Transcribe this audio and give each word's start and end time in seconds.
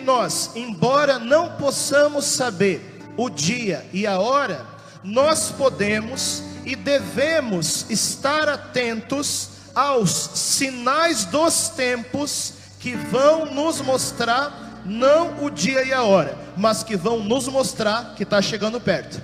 que 0.00 0.06
nós, 0.06 0.52
embora 0.54 1.18
não 1.18 1.56
possamos 1.56 2.24
saber 2.24 3.02
o 3.18 3.28
dia 3.28 3.86
e 3.92 4.06
a 4.06 4.18
hora, 4.18 4.64
nós 5.04 5.52
podemos 5.52 6.42
e 6.64 6.74
devemos 6.74 7.84
estar 7.90 8.48
atentos 8.48 9.50
aos 9.74 10.10
sinais 10.10 11.26
dos 11.26 11.68
tempos 11.68 12.54
que 12.78 12.96
vão 12.96 13.44
nos 13.44 13.82
mostrar 13.82 14.80
não 14.86 15.44
o 15.44 15.50
dia 15.50 15.84
e 15.84 15.92
a 15.92 16.02
hora, 16.02 16.34
mas 16.56 16.82
que 16.82 16.96
vão 16.96 17.22
nos 17.22 17.46
mostrar 17.46 18.14
que 18.14 18.22
está 18.22 18.40
chegando 18.40 18.80
perto. 18.80 19.20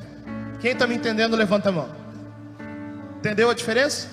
Quem 0.60 0.72
está 0.72 0.86
me 0.86 0.94
entendendo, 0.94 1.36
levanta 1.36 1.70
a 1.70 1.72
mão. 1.72 1.88
Entendeu 3.18 3.48
a 3.48 3.54
diferença? 3.54 4.08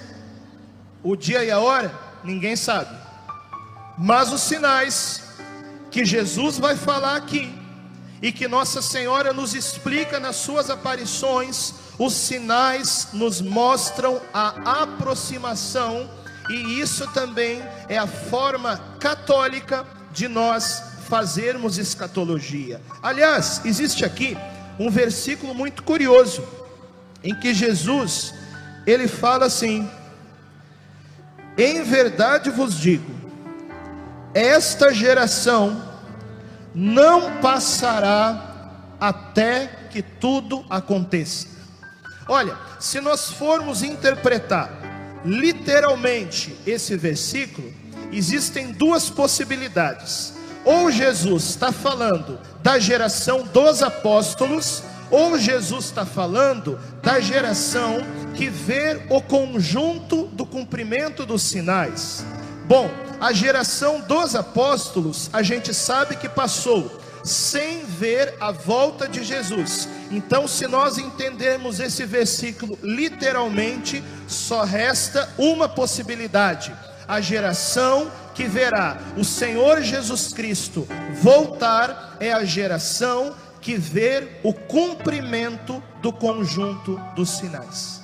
O 1.03 1.17
dia 1.17 1.43
e 1.43 1.51
a 1.51 1.59
hora, 1.59 1.91
ninguém 2.23 2.55
sabe. 2.55 2.95
Mas 3.97 4.31
os 4.31 4.41
sinais 4.41 5.22
que 5.93 6.03
Jesus 6.03 6.57
vai 6.57 6.75
falar 6.75 7.15
aqui 7.15 7.53
e 8.19 8.31
que 8.31 8.47
Nossa 8.47 8.81
Senhora 8.81 9.31
nos 9.31 9.53
explica 9.53 10.19
nas 10.19 10.37
suas 10.37 10.71
aparições, 10.71 11.75
os 11.99 12.13
sinais 12.13 13.09
nos 13.13 13.39
mostram 13.39 14.19
a 14.33 14.81
aproximação 14.81 16.09
e 16.49 16.79
isso 16.79 17.05
também 17.13 17.61
é 17.87 17.95
a 17.95 18.07
forma 18.07 18.77
católica 18.99 19.85
de 20.11 20.27
nós 20.27 20.81
fazermos 21.07 21.77
escatologia. 21.77 22.81
Aliás, 23.03 23.61
existe 23.63 24.03
aqui 24.03 24.35
um 24.79 24.89
versículo 24.89 25.53
muito 25.53 25.83
curioso 25.83 26.43
em 27.23 27.35
que 27.35 27.53
Jesus 27.53 28.33
ele 28.87 29.07
fala 29.07 29.45
assim: 29.45 29.87
Em 31.55 31.83
verdade 31.83 32.49
vos 32.49 32.79
digo, 32.79 33.22
esta 34.33 34.93
geração 34.93 35.81
não 36.73 37.39
passará 37.39 38.51
até 38.99 39.67
que 39.91 40.01
tudo 40.01 40.65
aconteça. 40.69 41.47
Olha, 42.27 42.57
se 42.79 42.99
nós 42.99 43.29
formos 43.29 43.83
interpretar 43.83 44.71
literalmente 45.25 46.57
esse 46.65 46.95
versículo, 46.95 47.71
existem 48.11 48.71
duas 48.71 49.09
possibilidades. 49.09 50.33
Ou 50.65 50.89
Jesus 50.89 51.49
está 51.49 51.71
falando 51.71 52.39
da 52.61 52.79
geração 52.79 53.43
dos 53.43 53.83
apóstolos, 53.83 54.81
ou 55.11 55.37
Jesus 55.37 55.85
está 55.85 56.05
falando 56.05 56.79
da 57.01 57.19
geração 57.19 57.97
que 58.33 58.49
vê 58.49 59.01
o 59.09 59.21
conjunto 59.21 60.27
do 60.27 60.45
cumprimento 60.45 61.25
dos 61.25 61.43
sinais. 61.43 62.25
Bom, 62.65 62.89
a 63.19 63.33
geração 63.33 63.99
dos 64.01 64.35
apóstolos, 64.35 65.29
a 65.33 65.43
gente 65.43 65.73
sabe 65.73 66.15
que 66.15 66.29
passou 66.29 66.99
sem 67.23 67.85
ver 67.85 68.35
a 68.39 68.51
volta 68.51 69.07
de 69.07 69.23
Jesus. 69.23 69.87
Então, 70.11 70.47
se 70.47 70.67
nós 70.67 70.97
entendermos 70.97 71.79
esse 71.79 72.05
versículo 72.05 72.77
literalmente, 72.81 74.03
só 74.27 74.63
resta 74.63 75.29
uma 75.37 75.67
possibilidade: 75.67 76.73
a 77.07 77.19
geração 77.21 78.11
que 78.33 78.45
verá 78.45 78.97
o 79.17 79.23
Senhor 79.23 79.81
Jesus 79.81 80.33
Cristo 80.33 80.87
voltar 81.21 82.17
é 82.19 82.33
a 82.33 82.43
geração 82.43 83.35
que 83.61 83.77
vê 83.77 84.27
o 84.43 84.53
cumprimento 84.53 85.81
do 86.01 86.11
conjunto 86.11 86.99
dos 87.15 87.29
sinais. 87.29 88.01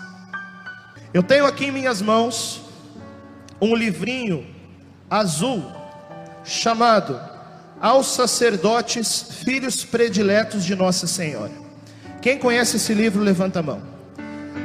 Eu 1.13 1.23
tenho 1.23 1.45
aqui 1.45 1.65
em 1.65 1.71
minhas 1.71 2.01
mãos 2.01 2.68
um 3.61 3.75
livrinho 3.75 4.45
azul 5.09 5.63
chamado 6.43 7.19
aos 7.81 8.07
sacerdotes, 8.07 9.27
filhos 9.43 9.85
prediletos 9.85 10.65
de 10.65 10.75
Nossa 10.75 11.07
Senhora. 11.07 11.51
Quem 12.21 12.37
conhece 12.37 12.75
esse 12.75 12.93
livro, 12.93 13.21
levanta 13.21 13.59
a 13.59 13.63
mão. 13.63 13.81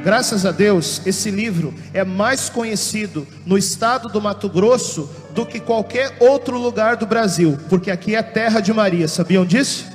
Graças 0.03 0.45
a 0.45 0.51
Deus, 0.51 1.01
esse 1.05 1.31
livro 1.31 1.73
é 1.93 2.03
mais 2.03 2.49
conhecido 2.49 3.25
no 3.45 3.57
estado 3.57 4.09
do 4.09 4.21
Mato 4.21 4.49
Grosso 4.49 5.09
do 5.31 5.45
que 5.45 5.59
qualquer 5.59 6.15
outro 6.19 6.57
lugar 6.59 6.95
do 6.95 7.05
Brasil, 7.05 7.57
porque 7.69 7.89
aqui 7.89 8.15
é 8.15 8.21
terra 8.21 8.59
de 8.59 8.71
Maria, 8.73 9.07
sabiam 9.07 9.45
disso? 9.45 9.87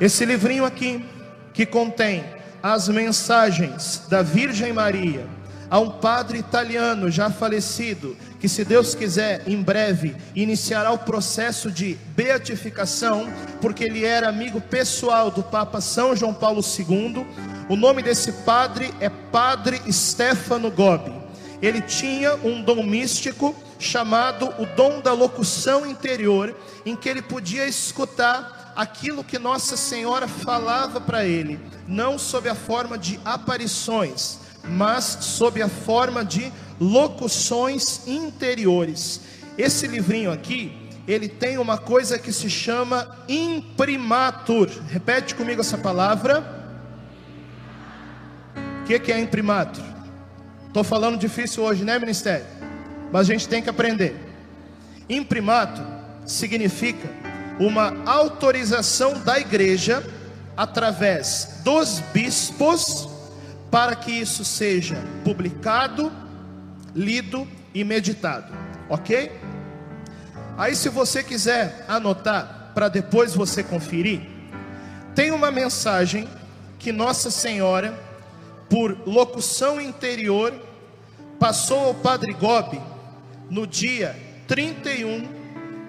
Esse 0.00 0.24
livrinho 0.24 0.64
aqui, 0.64 1.04
que 1.52 1.66
contém 1.66 2.24
as 2.64 2.88
mensagens 2.88 4.04
da 4.08 4.22
Virgem 4.22 4.72
Maria, 4.72 5.26
a 5.68 5.78
um 5.78 5.90
padre 5.90 6.38
italiano 6.38 7.10
já 7.10 7.28
falecido, 7.28 8.16
que, 8.40 8.48
se 8.48 8.64
Deus 8.64 8.94
quiser, 8.94 9.42
em 9.46 9.60
breve 9.62 10.16
iniciará 10.34 10.90
o 10.90 10.96
processo 10.96 11.70
de 11.70 11.98
beatificação, 12.16 13.30
porque 13.60 13.84
ele 13.84 14.02
era 14.02 14.30
amigo 14.30 14.62
pessoal 14.62 15.30
do 15.30 15.42
Papa 15.42 15.78
São 15.82 16.16
João 16.16 16.32
Paulo 16.32 16.62
II. 16.62 17.26
O 17.68 17.76
nome 17.76 18.02
desse 18.02 18.32
padre 18.32 18.90
é 18.98 19.10
Padre 19.10 19.82
Stefano 19.92 20.70
Gobi. 20.70 21.12
Ele 21.60 21.82
tinha 21.82 22.34
um 22.36 22.62
dom 22.62 22.82
místico 22.82 23.54
chamado 23.78 24.46
o 24.58 24.64
dom 24.74 25.02
da 25.02 25.12
locução 25.12 25.84
interior, 25.84 26.56
em 26.86 26.96
que 26.96 27.10
ele 27.10 27.20
podia 27.20 27.66
escutar 27.66 28.63
aquilo 28.74 29.24
que 29.24 29.38
Nossa 29.38 29.76
Senhora 29.76 30.26
falava 30.26 31.00
para 31.00 31.24
ele, 31.24 31.60
não 31.86 32.18
sob 32.18 32.48
a 32.48 32.54
forma 32.54 32.98
de 32.98 33.18
aparições, 33.24 34.38
mas 34.64 35.04
sob 35.20 35.62
a 35.62 35.68
forma 35.68 36.24
de 36.24 36.52
locuções 36.80 38.06
interiores. 38.06 39.20
Esse 39.56 39.86
livrinho 39.86 40.32
aqui, 40.32 40.76
ele 41.06 41.28
tem 41.28 41.58
uma 41.58 41.78
coisa 41.78 42.18
que 42.18 42.32
se 42.32 42.48
chama 42.50 43.16
imprimatur. 43.28 44.68
Repete 44.88 45.34
comigo 45.34 45.60
essa 45.60 45.78
palavra. 45.78 46.42
O 48.82 48.84
que, 48.86 48.98
que 48.98 49.12
é 49.12 49.20
imprimatur? 49.20 49.84
Estou 50.66 50.82
falando 50.82 51.16
difícil 51.16 51.62
hoje, 51.62 51.84
né, 51.84 51.98
ministério? 51.98 52.46
Mas 53.12 53.28
a 53.28 53.32
gente 53.32 53.48
tem 53.48 53.62
que 53.62 53.70
aprender. 53.70 54.16
Imprimatur 55.08 55.84
significa 56.26 57.08
uma 57.58 57.94
autorização 58.04 59.18
da 59.20 59.38
igreja 59.38 60.04
através 60.56 61.60
dos 61.64 62.00
bispos 62.12 63.08
para 63.70 63.96
que 63.96 64.12
isso 64.12 64.44
seja 64.44 64.96
publicado, 65.24 66.12
lido 66.94 67.46
e 67.74 67.82
meditado, 67.82 68.52
ok? 68.88 69.32
Aí, 70.56 70.76
se 70.76 70.88
você 70.88 71.22
quiser 71.22 71.84
anotar 71.88 72.70
para 72.74 72.88
depois 72.88 73.34
você 73.34 73.62
conferir, 73.62 74.20
tem 75.14 75.32
uma 75.32 75.50
mensagem 75.50 76.28
que 76.78 76.92
Nossa 76.92 77.30
Senhora, 77.30 77.98
por 78.68 78.96
locução 79.06 79.80
interior, 79.80 80.52
passou 81.40 81.86
ao 81.86 81.94
Padre 81.94 82.32
Gobi 82.32 82.80
no 83.50 83.66
dia 83.66 84.16
31 84.46 85.28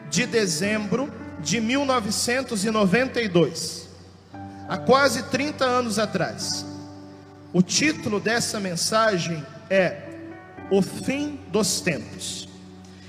de 0.09 0.25
dezembro 0.25 1.24
de 1.39 1.59
1992, 1.59 3.87
há 4.67 4.77
quase 4.77 5.23
30 5.23 5.65
anos 5.65 5.99
atrás. 5.99 6.65
O 7.53 7.61
título 7.61 8.19
dessa 8.19 8.59
mensagem 8.59 9.45
é 9.69 10.01
O 10.69 10.81
Fim 10.81 11.39
dos 11.49 11.81
Tempos. 11.81 12.49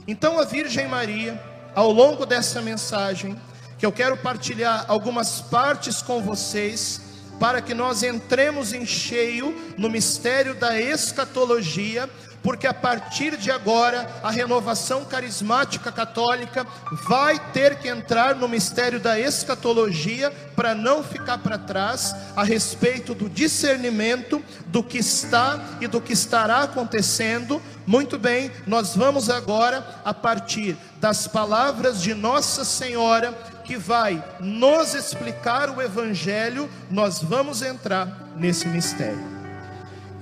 Então 0.07 0.39
a 0.39 0.45
Virgem 0.45 0.87
Maria, 0.87 1.41
ao 1.75 1.91
longo 1.91 2.25
dessa 2.25 2.63
mensagem, 2.63 3.37
que 3.79 3.85
eu 3.85 3.93
quero 3.93 4.17
partilhar 4.17 4.85
algumas 4.89 5.41
partes 5.41 6.01
com 6.01 6.23
vocês, 6.23 7.01
para 7.41 7.61
que 7.61 7.75
nós 7.75 8.03
entremos 8.03 8.73
em 8.73 8.87
cheio 8.87 9.55
no 9.77 9.91
mistério 9.91 10.55
da 10.55 10.81
escatologia, 10.81 12.09
porque 12.47 12.69
a 12.69 12.73
partir 12.73 13.37
de 13.37 13.51
agora 13.51 14.09
a 14.23 14.31
renovação 14.31 15.05
carismática 15.05 15.91
católica 15.91 16.65
vai 17.09 17.41
ter 17.53 17.81
que 17.81 17.89
entrar 17.89 18.37
no 18.37 18.47
mistério 18.47 19.01
da 19.01 19.19
escatologia 19.19 20.31
para 20.55 20.73
não 20.73 21.03
ficar 21.03 21.39
para 21.39 21.59
trás 21.59 22.15
a 22.37 22.45
respeito 22.45 23.17
do 23.17 23.29
discernimento 23.29 24.41
do 24.69 24.81
que 24.81 24.97
está 24.97 25.61
e 25.81 25.89
do 25.89 26.01
que 26.01 26.13
estará 26.13 26.63
acontecendo. 26.63 27.61
Muito 27.85 28.17
bem, 28.17 28.53
nós 28.65 28.95
vamos 28.95 29.29
agora 29.29 29.85
a 30.05 30.15
partir 30.15 30.77
das 31.01 31.27
palavras 31.27 32.01
de 32.01 32.15
Nossa 32.15 32.65
Senhora 32.65 33.33
que 33.65 33.77
vai 33.77 34.23
nos 34.39 34.95
explicar 34.95 35.69
o 35.69 35.83
evangelho, 35.83 36.71
nós 36.89 37.21
vamos 37.21 37.61
entrar 37.61 38.07
nesse 38.37 38.69
mistério. 38.69 39.35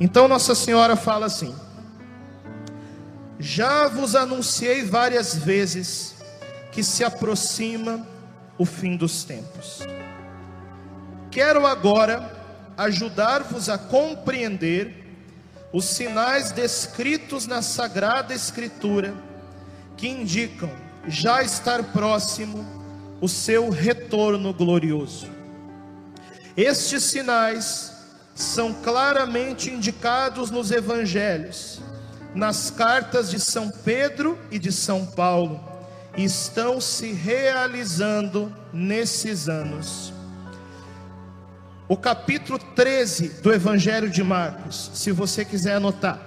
Então 0.01 0.27
Nossa 0.27 0.55
Senhora 0.55 0.97
fala 0.97 1.27
assim: 1.27 1.55
já 3.39 3.89
vos 3.89 4.15
anunciei 4.15 4.85
várias 4.85 5.35
vezes 5.35 6.15
que 6.73 6.83
se 6.83 7.05
aproxima 7.05 8.07
o 8.59 8.65
fim 8.65 8.97
dos 8.97 9.25
tempos. 9.25 9.81
Quero 11.31 11.67
agora 11.67 12.33
ajudar-vos 12.77 13.69
a 13.69 13.79
compreender 13.79 15.05
os 15.73 15.85
sinais 15.85 16.53
descritos 16.53 17.47
na 17.47 17.63
Sagrada 17.63 18.33
Escritura 18.33 19.15
que 19.97 20.09
indicam 20.09 20.71
já 21.07 21.43
estar 21.43 21.83
próximo 21.93 22.65
o 23.21 23.29
seu 23.29 23.71
retorno 23.71 24.53
glorioso. 24.53 25.29
Estes 26.57 27.05
sinais 27.05 27.93
são 28.35 28.73
claramente 28.73 29.71
indicados 29.71 30.51
nos 30.51 30.71
evangelhos, 30.71 31.81
nas 32.35 32.71
cartas 32.71 33.31
de 33.31 33.39
São 33.39 33.71
Pedro 33.71 34.39
e 34.51 34.59
de 34.59 34.73
São 34.73 35.07
Paulo, 35.07 35.61
estão 36.17 36.81
se 36.81 37.13
realizando 37.13 38.53
nesses 38.73 39.49
anos. 39.49 40.13
O 41.87 41.97
capítulo 41.97 42.59
13 42.59 43.29
do 43.43 43.53
Evangelho 43.53 44.09
de 44.09 44.23
Marcos, 44.23 44.91
se 44.95 45.13
você 45.13 45.45
quiser 45.45 45.77
anotar, 45.77 46.19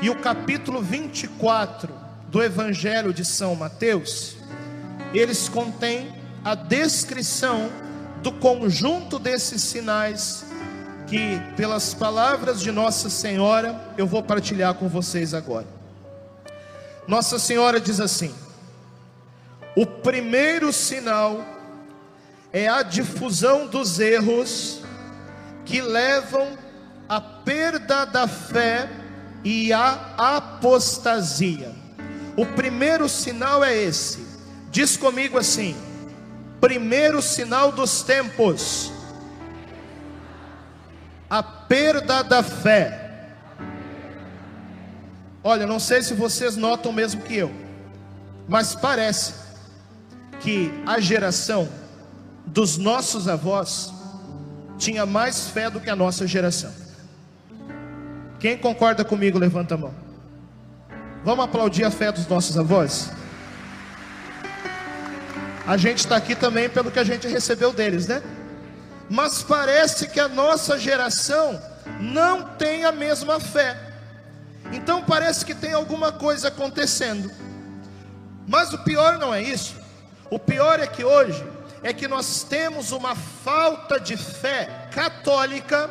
e 0.00 0.08
o 0.08 0.16
capítulo 0.16 0.80
24 0.80 1.92
do 2.28 2.42
Evangelho 2.42 3.12
de 3.12 3.24
São 3.24 3.54
Mateus, 3.54 4.36
eles 5.12 5.48
contêm 5.48 6.14
a 6.44 6.54
descrição 6.54 7.70
do 8.22 8.30
conjunto 8.32 9.18
desses 9.18 9.62
sinais 9.62 10.45
que, 11.06 11.40
pelas 11.56 11.94
palavras 11.94 12.60
de 12.60 12.72
Nossa 12.72 13.08
Senhora, 13.08 13.80
eu 13.96 14.06
vou 14.06 14.22
partilhar 14.22 14.74
com 14.74 14.88
vocês 14.88 15.34
agora. 15.34 15.66
Nossa 17.06 17.38
Senhora 17.38 17.80
diz 17.80 18.00
assim: 18.00 18.34
o 19.76 19.86
primeiro 19.86 20.72
sinal 20.72 21.44
é 22.52 22.68
a 22.68 22.82
difusão 22.82 23.66
dos 23.66 24.00
erros 24.00 24.80
que 25.64 25.80
levam 25.80 26.56
à 27.08 27.20
perda 27.20 28.04
da 28.04 28.26
fé 28.26 28.88
e 29.44 29.72
à 29.72 30.14
apostasia. 30.16 31.70
O 32.36 32.44
primeiro 32.44 33.08
sinal 33.08 33.62
é 33.62 33.76
esse. 33.76 34.26
Diz 34.70 34.96
comigo 34.96 35.38
assim: 35.38 35.76
primeiro 36.60 37.22
sinal 37.22 37.70
dos 37.70 38.02
tempos, 38.02 38.90
a 41.28 41.42
perda 41.42 42.22
da 42.22 42.42
fé. 42.42 43.02
Olha, 45.42 45.66
não 45.66 45.78
sei 45.78 46.02
se 46.02 46.14
vocês 46.14 46.56
notam 46.56 46.92
mesmo 46.92 47.22
que 47.22 47.36
eu, 47.36 47.52
mas 48.48 48.74
parece 48.74 49.34
que 50.40 50.72
a 50.86 51.00
geração 51.00 51.68
dos 52.46 52.76
nossos 52.76 53.28
avós 53.28 53.92
tinha 54.78 55.06
mais 55.06 55.48
fé 55.48 55.70
do 55.70 55.80
que 55.80 55.90
a 55.90 55.96
nossa 55.96 56.26
geração. 56.26 56.72
Quem 58.38 58.56
concorda 58.56 59.04
comigo, 59.04 59.38
levanta 59.38 59.74
a 59.74 59.78
mão. 59.78 59.94
Vamos 61.24 61.44
aplaudir 61.44 61.84
a 61.84 61.90
fé 61.90 62.12
dos 62.12 62.26
nossos 62.26 62.56
avós? 62.58 63.10
A 65.66 65.76
gente 65.76 65.98
está 65.98 66.16
aqui 66.16 66.36
também 66.36 66.68
pelo 66.68 66.90
que 66.90 66.98
a 66.98 67.04
gente 67.04 67.26
recebeu 67.26 67.72
deles, 67.72 68.06
né? 68.06 68.22
Mas 69.08 69.42
parece 69.42 70.08
que 70.08 70.18
a 70.18 70.28
nossa 70.28 70.78
geração 70.78 71.60
não 72.00 72.42
tem 72.42 72.84
a 72.84 72.92
mesma 72.92 73.38
fé. 73.38 73.78
Então 74.72 75.02
parece 75.02 75.44
que 75.44 75.54
tem 75.54 75.72
alguma 75.72 76.12
coisa 76.12 76.48
acontecendo. 76.48 77.30
Mas 78.46 78.72
o 78.72 78.78
pior 78.78 79.18
não 79.18 79.32
é 79.32 79.42
isso. 79.42 79.76
O 80.30 80.38
pior 80.38 80.80
é 80.80 80.86
que 80.86 81.04
hoje 81.04 81.44
é 81.82 81.92
que 81.92 82.08
nós 82.08 82.42
temos 82.42 82.90
uma 82.90 83.14
falta 83.14 84.00
de 84.00 84.16
fé 84.16 84.88
católica 84.92 85.88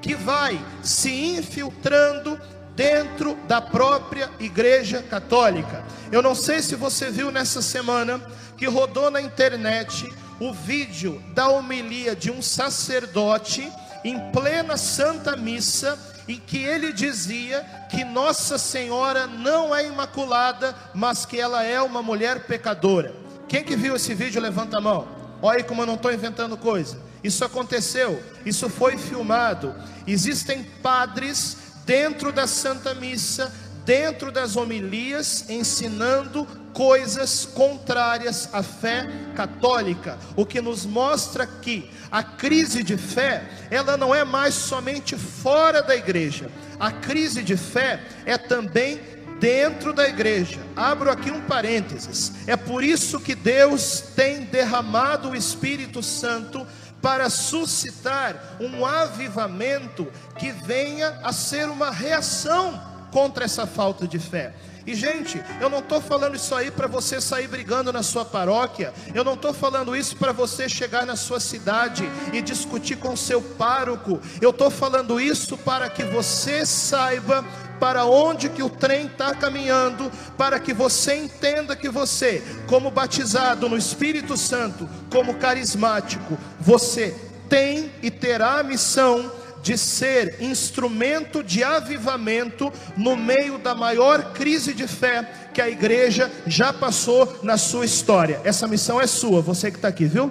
que 0.00 0.14
vai 0.14 0.60
se 0.82 1.10
infiltrando 1.36 2.40
dentro 2.74 3.34
da 3.46 3.60
própria 3.60 4.30
Igreja 4.38 5.02
Católica. 5.02 5.84
Eu 6.10 6.22
não 6.22 6.34
sei 6.34 6.60
se 6.60 6.74
você 6.74 7.10
viu 7.10 7.30
nessa 7.30 7.62
semana 7.62 8.20
que 8.56 8.66
rodou 8.66 9.10
na 9.10 9.20
internet 9.20 10.12
o 10.40 10.52
vídeo 10.52 11.22
da 11.34 11.48
homilia 11.48 12.14
de 12.14 12.30
um 12.30 12.42
sacerdote 12.42 13.70
em 14.04 14.18
plena 14.30 14.76
Santa 14.76 15.36
Missa, 15.36 15.98
em 16.28 16.38
que 16.38 16.58
ele 16.58 16.92
dizia 16.92 17.64
que 17.90 18.04
Nossa 18.04 18.58
Senhora 18.58 19.26
não 19.26 19.74
é 19.74 19.86
imaculada, 19.86 20.74
mas 20.94 21.24
que 21.24 21.40
ela 21.40 21.62
é 21.62 21.80
uma 21.80 22.02
mulher 22.02 22.46
pecadora. 22.46 23.14
Quem 23.48 23.64
que 23.64 23.76
viu 23.76 23.96
esse 23.96 24.14
vídeo, 24.14 24.40
levanta 24.40 24.78
a 24.78 24.80
mão. 24.80 25.08
Olha 25.40 25.62
como 25.62 25.82
eu 25.82 25.86
não 25.86 25.94
estou 25.94 26.12
inventando 26.12 26.56
coisa. 26.56 26.98
Isso 27.22 27.44
aconteceu, 27.44 28.22
isso 28.44 28.68
foi 28.68 28.98
filmado. 28.98 29.74
Existem 30.06 30.62
padres 30.82 31.56
dentro 31.86 32.32
da 32.32 32.46
Santa 32.46 32.94
Missa, 32.94 33.52
dentro 33.84 34.32
das 34.32 34.56
homilias, 34.56 35.44
ensinando 35.48 36.46
coisas 36.72 37.44
contrárias 37.46 38.48
à 38.52 38.62
fé 38.62 39.08
católica, 39.36 40.18
o 40.34 40.44
que 40.44 40.60
nos 40.60 40.84
mostra 40.84 41.46
que 41.46 41.88
a 42.10 42.22
crise 42.22 42.82
de 42.82 42.96
fé, 42.96 43.44
ela 43.70 43.96
não 43.96 44.14
é 44.14 44.24
mais 44.24 44.54
somente 44.54 45.16
fora 45.16 45.82
da 45.82 45.94
igreja. 45.94 46.50
A 46.78 46.90
crise 46.90 47.42
de 47.42 47.56
fé 47.56 48.00
é 48.24 48.36
também 48.36 49.00
dentro 49.38 49.92
da 49.92 50.08
igreja. 50.08 50.60
Abro 50.74 51.10
aqui 51.10 51.30
um 51.30 51.40
parênteses. 51.42 52.32
É 52.46 52.56
por 52.56 52.82
isso 52.82 53.20
que 53.20 53.34
Deus 53.34 54.00
tem 54.14 54.42
derramado 54.44 55.30
o 55.30 55.36
Espírito 55.36 56.02
Santo 56.02 56.66
para 57.02 57.28
suscitar 57.28 58.56
um 58.58 58.86
avivamento 58.86 60.06
que 60.38 60.50
venha 60.50 61.18
a 61.22 61.32
ser 61.32 61.68
uma 61.68 61.90
reação 61.90 62.93
contra 63.14 63.44
essa 63.44 63.64
falta 63.64 64.08
de 64.08 64.18
fé. 64.18 64.52
E 64.84 64.92
gente, 64.92 65.40
eu 65.60 65.70
não 65.70 65.78
estou 65.78 66.00
falando 66.00 66.34
isso 66.34 66.52
aí 66.52 66.68
para 66.68 66.88
você 66.88 67.20
sair 67.20 67.46
brigando 67.46 67.92
na 67.92 68.02
sua 68.02 68.24
paróquia. 68.24 68.92
Eu 69.14 69.22
não 69.22 69.34
estou 69.34 69.54
falando 69.54 69.94
isso 69.94 70.16
para 70.16 70.32
você 70.32 70.68
chegar 70.68 71.06
na 71.06 71.14
sua 71.14 71.38
cidade 71.38 72.10
e 72.32 72.42
discutir 72.42 72.96
com 72.96 73.16
seu 73.16 73.40
pároco. 73.40 74.20
Eu 74.42 74.50
estou 74.50 74.68
falando 74.68 75.20
isso 75.20 75.56
para 75.56 75.88
que 75.88 76.02
você 76.02 76.66
saiba 76.66 77.44
para 77.78 78.04
onde 78.04 78.48
que 78.48 78.64
o 78.64 78.68
trem 78.68 79.06
está 79.06 79.32
caminhando, 79.32 80.10
para 80.36 80.58
que 80.58 80.74
você 80.74 81.14
entenda 81.14 81.76
que 81.76 81.88
você, 81.88 82.42
como 82.66 82.90
batizado 82.90 83.68
no 83.68 83.76
Espírito 83.76 84.36
Santo, 84.36 84.88
como 85.08 85.34
carismático, 85.34 86.36
você 86.60 87.16
tem 87.48 87.92
e 88.02 88.10
terá 88.10 88.58
a 88.58 88.64
missão 88.64 89.30
de 89.64 89.78
ser 89.78 90.42
instrumento 90.42 91.42
de 91.42 91.64
avivamento 91.64 92.70
no 92.98 93.16
meio 93.16 93.56
da 93.56 93.74
maior 93.74 94.34
crise 94.34 94.74
de 94.74 94.86
fé 94.86 95.48
que 95.54 95.60
a 95.60 95.70
igreja 95.70 96.30
já 96.46 96.70
passou 96.70 97.40
na 97.42 97.56
sua 97.56 97.86
história. 97.86 98.42
Essa 98.44 98.68
missão 98.68 99.00
é 99.00 99.06
sua, 99.06 99.40
você 99.40 99.70
que 99.70 99.78
está 99.78 99.88
aqui, 99.88 100.04
viu? 100.04 100.30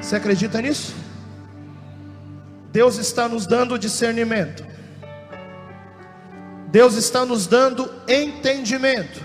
Você 0.00 0.14
acredita 0.14 0.62
nisso? 0.62 0.94
Deus 2.70 2.98
está 2.98 3.28
nos 3.28 3.48
dando 3.48 3.76
discernimento. 3.76 4.64
Deus 6.68 6.94
está 6.94 7.26
nos 7.26 7.48
dando 7.48 7.92
entendimento. 8.06 9.24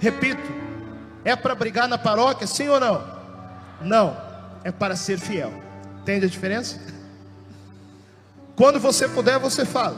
Repito, 0.00 0.50
é 1.26 1.36
para 1.36 1.54
brigar 1.54 1.86
na 1.86 1.98
paróquia, 1.98 2.46
sim 2.46 2.68
ou 2.68 2.80
não? 2.80 3.04
Não, 3.82 4.16
é 4.64 4.72
para 4.72 4.96
ser 4.96 5.18
fiel. 5.18 5.52
Entende 6.00 6.24
a 6.24 6.28
diferença? 6.28 6.91
Quando 8.56 8.78
você 8.78 9.08
puder, 9.08 9.38
você 9.38 9.64
fala. 9.64 9.96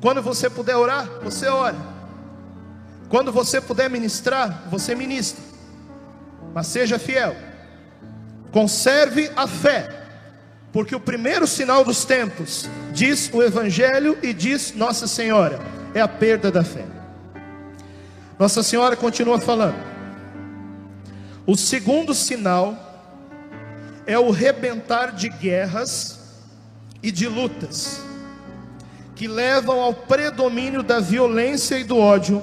Quando 0.00 0.22
você 0.22 0.50
puder 0.50 0.76
orar, 0.76 1.08
você 1.22 1.46
ora. 1.46 1.76
Quando 3.08 3.32
você 3.32 3.60
puder 3.60 3.88
ministrar, 3.88 4.64
você 4.70 4.94
ministra. 4.94 5.42
Mas 6.54 6.66
seja 6.66 6.98
fiel. 6.98 7.36
Conserve 8.50 9.30
a 9.36 9.46
fé 9.46 10.02
porque 10.72 10.94
o 10.94 11.00
primeiro 11.00 11.46
sinal 11.46 11.84
dos 11.84 12.04
tempos, 12.04 12.68
diz 12.92 13.30
o 13.32 13.42
Evangelho 13.42 14.18
e 14.22 14.32
diz 14.32 14.72
Nossa 14.74 15.06
Senhora, 15.06 15.60
é 15.94 16.00
a 16.00 16.08
perda 16.08 16.50
da 16.50 16.64
fé. 16.64 16.86
Nossa 18.38 18.62
Senhora 18.62 18.96
continua 18.96 19.38
falando. 19.38 19.76
O 21.46 21.56
segundo 21.56 22.14
sinal 22.14 22.74
é 24.06 24.18
o 24.18 24.30
rebentar 24.30 25.12
de 25.12 25.28
guerras 25.28 26.21
e 27.02 27.10
de 27.10 27.26
lutas, 27.26 28.00
que 29.14 29.26
levam 29.26 29.80
ao 29.80 29.92
predomínio 29.92 30.82
da 30.82 31.00
violência 31.00 31.78
e 31.78 31.84
do 31.84 31.98
ódio, 31.98 32.42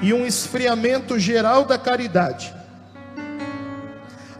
e 0.00 0.12
um 0.12 0.26
esfriamento 0.26 1.18
geral 1.18 1.64
da 1.64 1.78
caridade 1.78 2.52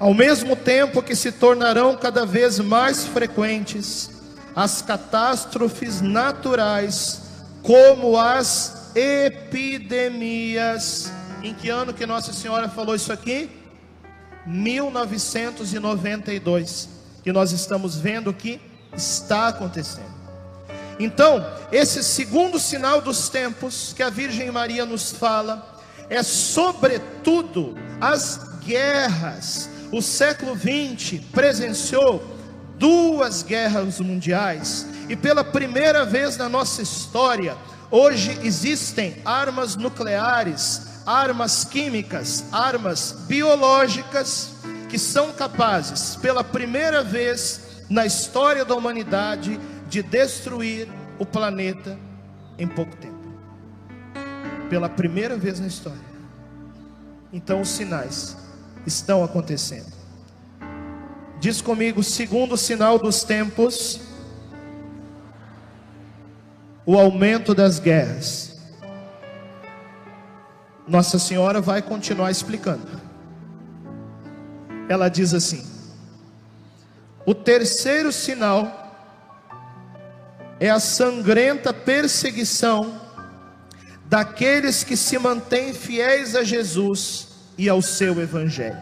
ao 0.02 0.12
mesmo 0.12 0.54
tempo 0.56 1.00
que 1.00 1.14
se 1.14 1.30
tornarão 1.30 1.96
cada 1.96 2.26
vez 2.26 2.58
mais 2.58 3.06
frequentes 3.06 4.10
as 4.52 4.82
catástrofes 4.82 6.00
naturais, 6.00 7.22
como 7.62 8.18
as 8.18 8.90
epidemias. 8.96 11.12
Em 11.40 11.54
que 11.54 11.68
ano 11.68 11.94
que 11.94 12.04
Nossa 12.04 12.32
Senhora 12.32 12.68
falou 12.68 12.96
isso 12.96 13.12
aqui? 13.12 13.48
1992. 14.44 16.88
E 17.24 17.30
nós 17.30 17.52
estamos 17.52 17.96
vendo 17.96 18.34
que 18.34 18.60
está 18.96 19.48
acontecendo. 19.48 20.12
Então, 20.98 21.44
esse 21.70 22.02
segundo 22.02 22.58
sinal 22.58 23.00
dos 23.00 23.28
tempos 23.28 23.92
que 23.94 24.02
a 24.02 24.10
Virgem 24.10 24.50
Maria 24.50 24.84
nos 24.84 25.10
fala 25.10 25.80
é 26.08 26.22
sobretudo 26.22 27.74
as 28.00 28.38
guerras. 28.64 29.68
O 29.90 30.00
século 30.00 30.54
20 30.54 31.18
presenciou 31.32 32.22
duas 32.78 33.42
guerras 33.42 34.00
mundiais 34.00 34.86
e 35.08 35.16
pela 35.16 35.44
primeira 35.44 36.04
vez 36.04 36.36
na 36.36 36.48
nossa 36.48 36.82
história, 36.82 37.56
hoje 37.90 38.38
existem 38.42 39.16
armas 39.24 39.76
nucleares, 39.76 40.82
armas 41.04 41.64
químicas, 41.64 42.44
armas 42.52 43.12
biológicas 43.26 44.50
que 44.88 44.98
são 44.98 45.32
capazes, 45.32 46.16
pela 46.16 46.44
primeira 46.44 47.02
vez 47.02 47.60
na 47.92 48.06
história 48.06 48.64
da 48.64 48.74
humanidade, 48.74 49.60
de 49.86 50.02
destruir 50.02 50.88
o 51.18 51.26
planeta 51.26 51.98
em 52.58 52.66
pouco 52.66 52.96
tempo. 52.96 53.12
Pela 54.70 54.88
primeira 54.88 55.36
vez 55.36 55.60
na 55.60 55.66
história. 55.66 56.00
Então 57.30 57.60
os 57.60 57.68
sinais 57.68 58.34
estão 58.86 59.22
acontecendo. 59.22 59.92
Diz 61.38 61.60
comigo, 61.60 62.02
segundo 62.02 62.56
sinal 62.56 62.98
dos 62.98 63.24
tempos, 63.24 64.00
o 66.86 66.98
aumento 66.98 67.54
das 67.54 67.78
guerras. 67.78 68.58
Nossa 70.88 71.18
Senhora 71.18 71.60
vai 71.60 71.82
continuar 71.82 72.30
explicando. 72.30 72.88
Ela 74.88 75.10
diz 75.10 75.34
assim: 75.34 75.71
o 77.24 77.34
terceiro 77.34 78.12
sinal 78.12 78.80
é 80.58 80.70
a 80.70 80.80
sangrenta 80.80 81.72
perseguição 81.72 83.00
daqueles 84.06 84.84
que 84.84 84.96
se 84.96 85.18
mantêm 85.18 85.72
fiéis 85.72 86.36
a 86.36 86.44
Jesus 86.44 87.28
e 87.56 87.68
ao 87.68 87.80
seu 87.80 88.20
evangelho. 88.20 88.78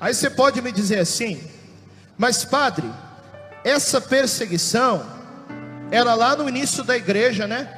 Aí 0.00 0.12
você 0.12 0.28
pode 0.28 0.60
me 0.60 0.72
dizer 0.72 0.98
assim, 0.98 1.40
mas 2.18 2.44
padre, 2.44 2.90
essa 3.64 4.00
perseguição 4.00 5.06
era 5.90 6.14
lá 6.14 6.36
no 6.36 6.48
início 6.48 6.82
da 6.84 6.96
igreja, 6.96 7.46
né? 7.46 7.68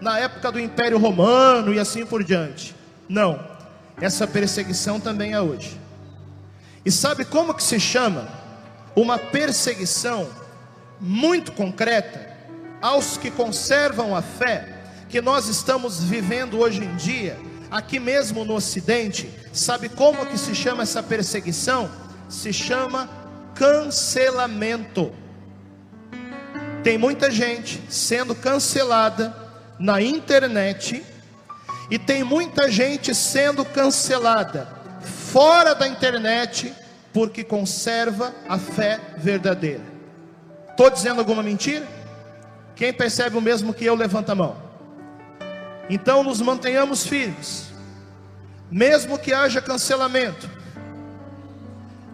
Na 0.00 0.18
época 0.18 0.52
do 0.52 0.60
Império 0.60 0.98
Romano 0.98 1.72
e 1.72 1.78
assim 1.78 2.04
por 2.04 2.22
diante. 2.22 2.74
Não, 3.08 3.40
essa 4.00 4.26
perseguição 4.26 4.98
também 4.98 5.32
é 5.32 5.40
hoje. 5.40 5.80
E 6.84 6.90
sabe 6.90 7.24
como 7.24 7.54
que 7.54 7.62
se 7.62 7.78
chama? 7.78 8.43
Uma 8.96 9.18
perseguição 9.18 10.28
muito 11.00 11.52
concreta 11.52 12.34
aos 12.80 13.16
que 13.16 13.30
conservam 13.30 14.14
a 14.14 14.22
fé 14.22 14.74
que 15.08 15.20
nós 15.20 15.48
estamos 15.48 16.02
vivendo 16.02 16.58
hoje 16.58 16.82
em 16.84 16.96
dia, 16.96 17.38
aqui 17.70 17.98
mesmo 17.98 18.44
no 18.44 18.54
Ocidente. 18.54 19.30
Sabe 19.52 19.88
como 19.88 20.26
que 20.26 20.36
se 20.36 20.54
chama 20.54 20.82
essa 20.82 21.02
perseguição? 21.02 21.90
Se 22.28 22.52
chama 22.52 23.08
cancelamento. 23.54 25.12
Tem 26.82 26.98
muita 26.98 27.30
gente 27.30 27.80
sendo 27.88 28.34
cancelada 28.34 29.34
na 29.78 30.02
internet 30.02 31.04
e 31.90 31.98
tem 31.98 32.22
muita 32.22 32.70
gente 32.70 33.14
sendo 33.14 33.64
cancelada 33.64 34.68
fora 35.02 35.74
da 35.74 35.86
internet 35.86 36.74
porque 37.14 37.44
conserva 37.44 38.34
a 38.48 38.58
fé 38.58 39.00
verdadeira. 39.16 39.84
Estou 40.68 40.90
dizendo 40.90 41.20
alguma 41.20 41.44
mentira? 41.44 41.86
Quem 42.74 42.92
percebe 42.92 43.36
o 43.36 43.40
mesmo 43.40 43.72
que 43.72 43.84
eu, 43.84 43.94
levanta 43.94 44.32
a 44.32 44.34
mão. 44.34 44.56
Então 45.88 46.24
nos 46.24 46.40
mantenhamos 46.40 47.06
firmes, 47.06 47.66
mesmo 48.68 49.16
que 49.16 49.32
haja 49.32 49.62
cancelamento, 49.62 50.50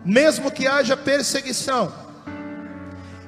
mesmo 0.04 0.50
que 0.50 0.66
haja 0.66 0.94
perseguição. 0.98 1.90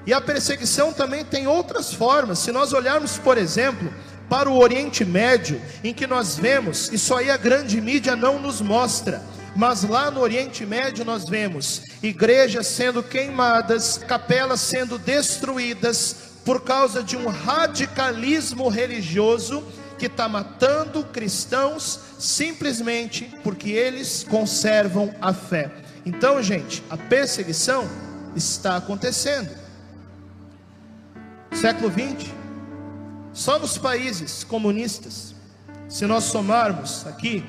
E 0.06 0.12
a 0.12 0.20
perseguição 0.20 0.92
também 0.92 1.24
tem 1.24 1.46
outras 1.46 1.94
formas. 1.94 2.40
Se 2.40 2.52
nós 2.52 2.74
olharmos, 2.74 3.16
por 3.16 3.38
exemplo, 3.38 3.90
para 4.28 4.50
o 4.50 4.58
Oriente 4.58 5.06
Médio, 5.06 5.62
em 5.82 5.94
que 5.94 6.06
nós 6.06 6.36
vemos, 6.36 6.92
isso 6.92 7.14
aí 7.14 7.30
a 7.30 7.36
grande 7.38 7.80
mídia 7.80 8.14
não 8.14 8.38
nos 8.38 8.60
mostra 8.60 9.22
mas 9.54 9.84
lá 9.84 10.10
no 10.10 10.20
Oriente 10.20 10.64
Médio 10.64 11.04
nós 11.04 11.28
vemos 11.28 11.82
igrejas 12.02 12.66
sendo 12.66 13.02
queimadas, 13.02 13.98
capelas 13.98 14.60
sendo 14.60 14.98
destruídas 14.98 16.32
por 16.44 16.62
causa 16.62 17.02
de 17.02 17.16
um 17.16 17.28
radicalismo 17.28 18.68
religioso 18.68 19.62
que 19.98 20.06
está 20.06 20.28
matando 20.28 21.04
cristãos 21.04 22.00
simplesmente 22.18 23.32
porque 23.44 23.70
eles 23.70 24.24
conservam 24.28 25.14
a 25.20 25.32
fé. 25.32 25.70
Então, 26.04 26.42
gente, 26.42 26.82
a 26.90 26.96
perseguição 26.96 27.88
está 28.34 28.76
acontecendo. 28.76 29.50
Século 31.52 31.90
20, 31.90 32.34
só 33.32 33.58
nos 33.58 33.78
países 33.78 34.42
comunistas, 34.42 35.34
se 35.88 36.06
nós 36.06 36.24
somarmos 36.24 37.06
aqui, 37.06 37.44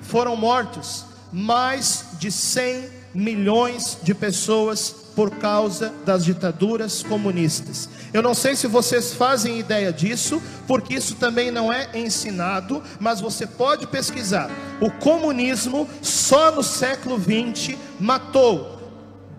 foram 0.00 0.34
mortos 0.34 1.04
mais 1.32 2.04
de 2.18 2.30
100 2.30 2.88
milhões 3.14 3.98
de 4.02 4.14
pessoas 4.14 4.94
por 5.14 5.30
causa 5.32 5.92
das 6.04 6.24
ditaduras 6.24 7.02
comunistas. 7.02 7.88
Eu 8.12 8.22
não 8.22 8.34
sei 8.34 8.54
se 8.54 8.68
vocês 8.68 9.12
fazem 9.12 9.58
ideia 9.58 9.92
disso, 9.92 10.40
porque 10.66 10.94
isso 10.94 11.16
também 11.16 11.50
não 11.50 11.72
é 11.72 11.88
ensinado, 11.98 12.82
mas 13.00 13.20
você 13.20 13.44
pode 13.44 13.86
pesquisar. 13.88 14.48
O 14.80 14.90
comunismo, 14.90 15.88
só 16.00 16.52
no 16.52 16.62
século 16.62 17.18
20, 17.18 17.76
matou 17.98 18.78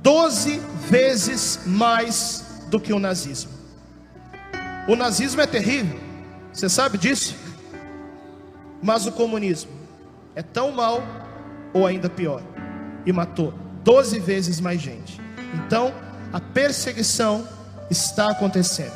12 0.02 0.62
vezes 0.90 1.62
mais 1.66 2.44
do 2.68 2.80
que 2.80 2.92
o 2.92 3.00
nazismo. 3.00 3.52
O 4.88 4.98
nazismo 4.98 5.40
é 5.40 5.48
terrível, 5.48 5.98
você 6.52 6.68
sabe 6.68 6.98
disso? 6.98 7.36
Mas 8.82 9.06
o 9.06 9.12
comunismo 9.14 9.72
é 10.36 10.42
tão 10.42 10.72
mal 10.72 11.02
ou 11.74 11.86
ainda 11.86 12.10
pior, 12.10 12.42
e 13.06 13.12
matou 13.12 13.54
12 13.84 14.20
vezes 14.20 14.60
mais 14.60 14.82
gente. 14.82 15.20
Então, 15.54 15.94
a 16.32 16.40
perseguição 16.40 17.48
está 17.90 18.30
acontecendo. 18.30 18.94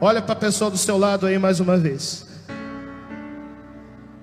Olha 0.00 0.20
para 0.20 0.32
a 0.32 0.36
pessoa 0.36 0.70
do 0.70 0.76
seu 0.76 0.98
lado 0.98 1.26
aí 1.26 1.38
mais 1.38 1.60
uma 1.60 1.76
vez. 1.76 2.26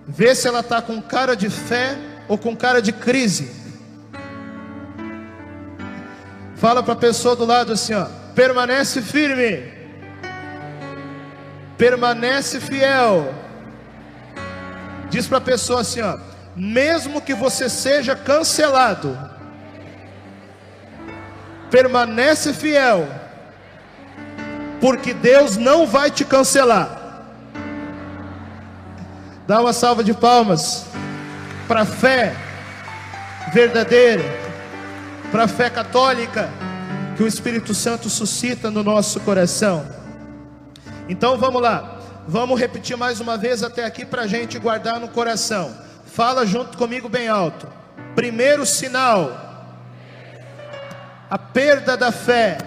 Vê 0.08 0.36
se 0.36 0.48
ela 0.48 0.60
está 0.60 0.82
com 0.82 1.02
cara 1.02 1.36
de 1.36 1.50
fé 1.50 1.98
ou 2.28 2.38
com 2.38 2.56
cara 2.56 2.82
de 2.82 2.92
crise. 2.92 3.52
Fala 6.56 6.84
para 6.84 6.94
a 6.94 6.98
pessoa 6.98 7.36
do 7.36 7.46
lado 7.46 7.74
assim, 7.74 7.94
ó, 7.94 8.06
permanece 8.36 9.02
firme. 9.02 9.72
Permanece 11.78 12.60
fiel. 12.60 13.34
Diz 15.10 15.28
para 15.28 15.40
a 15.40 15.42
pessoa 15.42 15.82
assim, 15.82 16.02
ó, 16.02 16.18
mesmo 16.56 17.22
que 17.22 17.34
você 17.34 17.70
seja 17.70 18.16
cancelado, 18.16 19.18
permanece 21.72 22.54
fiel, 22.54 23.08
porque 24.80 25.14
Deus 25.14 25.58
não 25.58 25.88
vai 25.88 26.12
te 26.12 26.24
cancelar. 26.24 27.00
Dá 29.48 29.60
uma 29.60 29.74
salva 29.74 30.04
de 30.04 30.14
palmas 30.14 30.86
para 31.68 31.82
a 31.82 31.86
fé 31.86 32.36
verdadeira, 33.52 34.24
para 35.32 35.46
a 35.46 35.48
fé 35.48 35.70
católica 35.70 36.50
que 37.18 37.24
o 37.24 37.28
Espírito 37.28 37.74
Santo 37.74 38.10
suscita 38.10 38.72
no 38.72 38.84
nosso 38.84 39.20
coração. 39.22 39.86
Então 41.10 41.38
vamos 41.38 41.62
lá, 41.62 42.00
vamos 42.28 42.60
repetir 42.60 42.96
mais 42.96 43.20
uma 43.20 43.38
vez 43.38 43.64
até 43.64 43.84
aqui 43.84 44.06
para 44.06 44.24
a 44.24 44.28
gente 44.28 44.58
guardar 44.60 45.00
no 45.00 45.08
coração. 45.08 45.83
Fala 46.14 46.46
junto 46.46 46.78
comigo 46.78 47.10
bem 47.10 47.28
alto. 47.28 47.68
Primeiro 48.14 48.68
sinal: 48.68 49.32
a 51.28 51.40
perda 51.40 51.98
da 51.98 52.12
fé. 52.12 52.60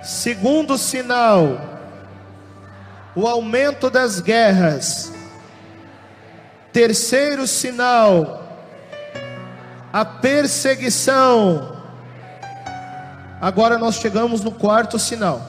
Segundo 0.00 0.78
sinal: 0.78 1.58
o 3.16 3.26
aumento 3.26 3.90
das 3.90 4.20
guerras. 4.20 5.12
Terceiro 6.72 7.44
sinal: 7.44 8.46
a 9.92 10.04
perseguição. 10.04 11.76
Agora 13.40 13.78
nós 13.78 13.96
chegamos 13.96 14.44
no 14.44 14.52
quarto 14.52 14.96
sinal. 14.96 15.42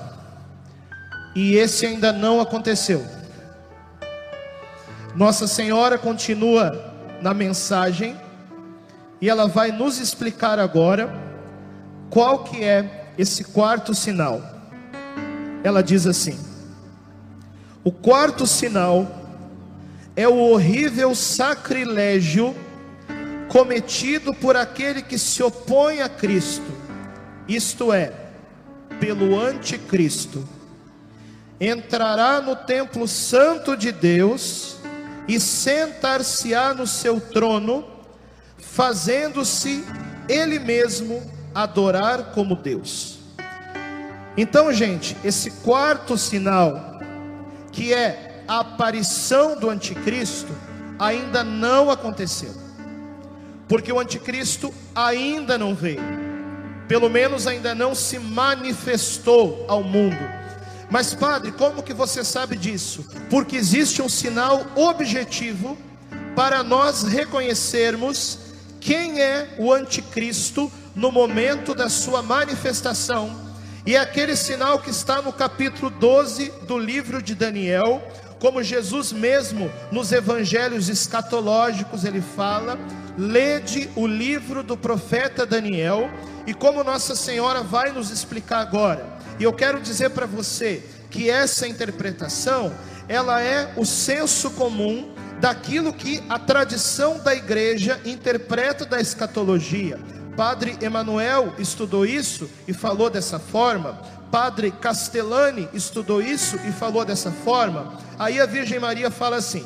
E 1.35 1.55
esse 1.55 1.85
ainda 1.85 2.11
não 2.11 2.41
aconteceu. 2.41 3.05
Nossa 5.15 5.47
Senhora 5.47 5.97
continua 5.97 6.93
na 7.21 7.33
mensagem 7.33 8.19
e 9.21 9.29
ela 9.29 9.47
vai 9.47 9.71
nos 9.71 9.97
explicar 9.97 10.59
agora 10.59 11.09
qual 12.09 12.43
que 12.43 12.61
é 12.61 13.13
esse 13.17 13.45
quarto 13.45 13.95
sinal. 13.95 14.41
ela 15.63 15.81
diz 15.81 16.05
assim: 16.05 16.37
O 17.81 17.93
quarto 17.93 18.45
sinal 18.45 19.07
é 20.17 20.27
o 20.27 20.35
horrível 20.35 21.15
sacrilégio 21.15 22.53
cometido 23.47 24.33
por 24.33 24.57
aquele 24.57 25.01
que 25.01 25.17
se 25.17 25.41
opõe 25.41 26.01
a 26.01 26.09
Cristo, 26.09 26.73
isto 27.47 27.93
é, 27.93 28.11
pelo 28.99 29.39
anticristo. 29.39 30.43
Entrará 31.57 32.41
no 32.41 32.53
templo 32.53 33.07
santo 33.07 33.77
de 33.77 33.93
Deus 33.93 34.74
e 35.27 35.39
sentar-se-á 35.39 36.73
no 36.73 36.85
seu 36.85 37.19
trono, 37.19 37.85
fazendo-se 38.57 39.83
ele 40.29 40.59
mesmo 40.59 41.21
adorar 41.53 42.31
como 42.33 42.55
Deus. 42.55 43.19
Então, 44.37 44.71
gente, 44.73 45.15
esse 45.23 45.49
quarto 45.49 46.17
sinal, 46.17 46.99
que 47.71 47.93
é 47.93 48.43
a 48.47 48.59
aparição 48.59 49.57
do 49.57 49.69
anticristo, 49.69 50.53
ainda 50.99 51.43
não 51.43 51.89
aconteceu. 51.89 52.53
Porque 53.67 53.91
o 53.91 53.99
anticristo 53.99 54.73
ainda 54.93 55.57
não 55.57 55.73
veio. 55.73 56.03
Pelo 56.87 57.09
menos 57.09 57.47
ainda 57.47 57.73
não 57.73 57.95
se 57.95 58.19
manifestou 58.19 59.65
ao 59.67 59.81
mundo. 59.81 60.44
Mas, 60.95 61.13
padre, 61.13 61.51
como 61.51 61.83
que 61.83 61.93
você 61.93 62.23
sabe 62.23 62.55
disso? 62.55 63.05
Porque 63.29 63.57
existe 63.57 64.01
um 64.01 64.07
sinal 64.07 64.65
objetivo 64.77 65.77
para 66.37 66.63
nós 66.63 67.03
reconhecermos 67.03 68.39
quem 68.79 69.19
é 69.19 69.55
o 69.59 69.73
anticristo 69.73 70.71
no 70.95 71.11
momento 71.11 71.75
da 71.75 71.89
sua 71.89 72.21
manifestação. 72.21 73.35
E 73.85 73.93
é 73.93 73.99
aquele 73.99 74.37
sinal 74.37 74.79
que 74.79 74.89
está 74.89 75.21
no 75.21 75.33
capítulo 75.33 75.89
12 75.89 76.49
do 76.65 76.79
livro 76.79 77.21
de 77.21 77.35
Daniel, 77.35 78.01
como 78.39 78.63
Jesus 78.63 79.11
mesmo 79.11 79.69
nos 79.91 80.13
evangelhos 80.13 80.87
escatológicos 80.87 82.05
ele 82.05 82.21
fala, 82.21 82.79
lede 83.17 83.89
o 83.97 84.07
livro 84.07 84.63
do 84.63 84.77
profeta 84.77 85.45
Daniel, 85.45 86.09
e 86.47 86.53
como 86.53 86.85
Nossa 86.85 87.17
Senhora 87.17 87.63
vai 87.63 87.91
nos 87.91 88.11
explicar 88.11 88.61
agora. 88.61 89.14
E 89.39 89.43
eu 89.43 89.53
quero 89.53 89.81
dizer 89.81 90.11
para 90.11 90.25
você 90.25 90.83
que 91.09 91.29
essa 91.29 91.67
interpretação, 91.67 92.73
ela 93.07 93.41
é 93.41 93.73
o 93.77 93.85
senso 93.85 94.51
comum 94.51 95.13
daquilo 95.39 95.93
que 95.93 96.23
a 96.29 96.39
tradição 96.39 97.19
da 97.19 97.35
igreja 97.35 97.99
interpreta 98.05 98.85
da 98.85 98.99
escatologia. 98.99 99.99
Padre 100.35 100.77
Emanuel 100.81 101.53
estudou 101.57 102.05
isso 102.05 102.49
e 102.67 102.73
falou 102.73 103.09
dessa 103.09 103.39
forma. 103.39 103.93
Padre 104.31 104.71
Castellani 104.71 105.69
estudou 105.73 106.21
isso 106.21 106.57
e 106.67 106.71
falou 106.71 107.05
dessa 107.05 107.31
forma. 107.31 107.97
Aí 108.19 108.39
a 108.39 108.45
Virgem 108.45 108.79
Maria 108.79 109.09
fala 109.09 109.37
assim: 109.37 109.65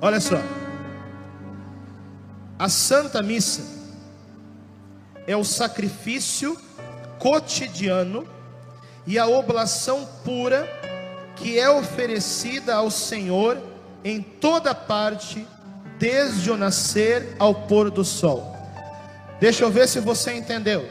Olha 0.00 0.20
só. 0.20 0.40
A 2.58 2.68
Santa 2.68 3.22
Missa 3.22 3.62
é 5.28 5.36
o 5.36 5.44
sacrifício 5.44 6.58
cotidiano 7.20 8.26
e 9.08 9.18
a 9.18 9.26
oblação 9.26 10.06
pura 10.22 10.68
que 11.34 11.58
é 11.58 11.70
oferecida 11.70 12.74
ao 12.74 12.90
Senhor 12.90 13.56
em 14.04 14.20
toda 14.20 14.74
parte, 14.74 15.48
desde 15.98 16.50
o 16.50 16.58
nascer 16.58 17.34
ao 17.38 17.54
pôr 17.54 17.90
do 17.90 18.04
sol. 18.04 18.54
Deixa 19.40 19.64
eu 19.64 19.70
ver 19.70 19.88
se 19.88 19.98
você 19.98 20.34
entendeu. 20.34 20.86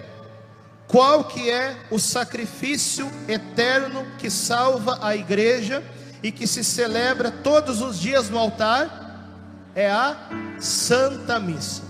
Qual 0.87 1.25
que 1.25 1.51
é 1.51 1.75
o 1.91 1.99
sacrifício 1.99 3.07
eterno 3.27 4.03
que 4.17 4.31
salva 4.31 4.97
a 4.99 5.15
igreja 5.15 5.83
e 6.23 6.31
que 6.31 6.47
se 6.47 6.63
celebra 6.63 7.29
todos 7.29 7.81
os 7.81 7.99
dias 7.99 8.31
no 8.31 8.39
altar? 8.39 9.29
É 9.75 9.91
a 9.91 10.17
Santa 10.59 11.39
Missa. 11.39 11.83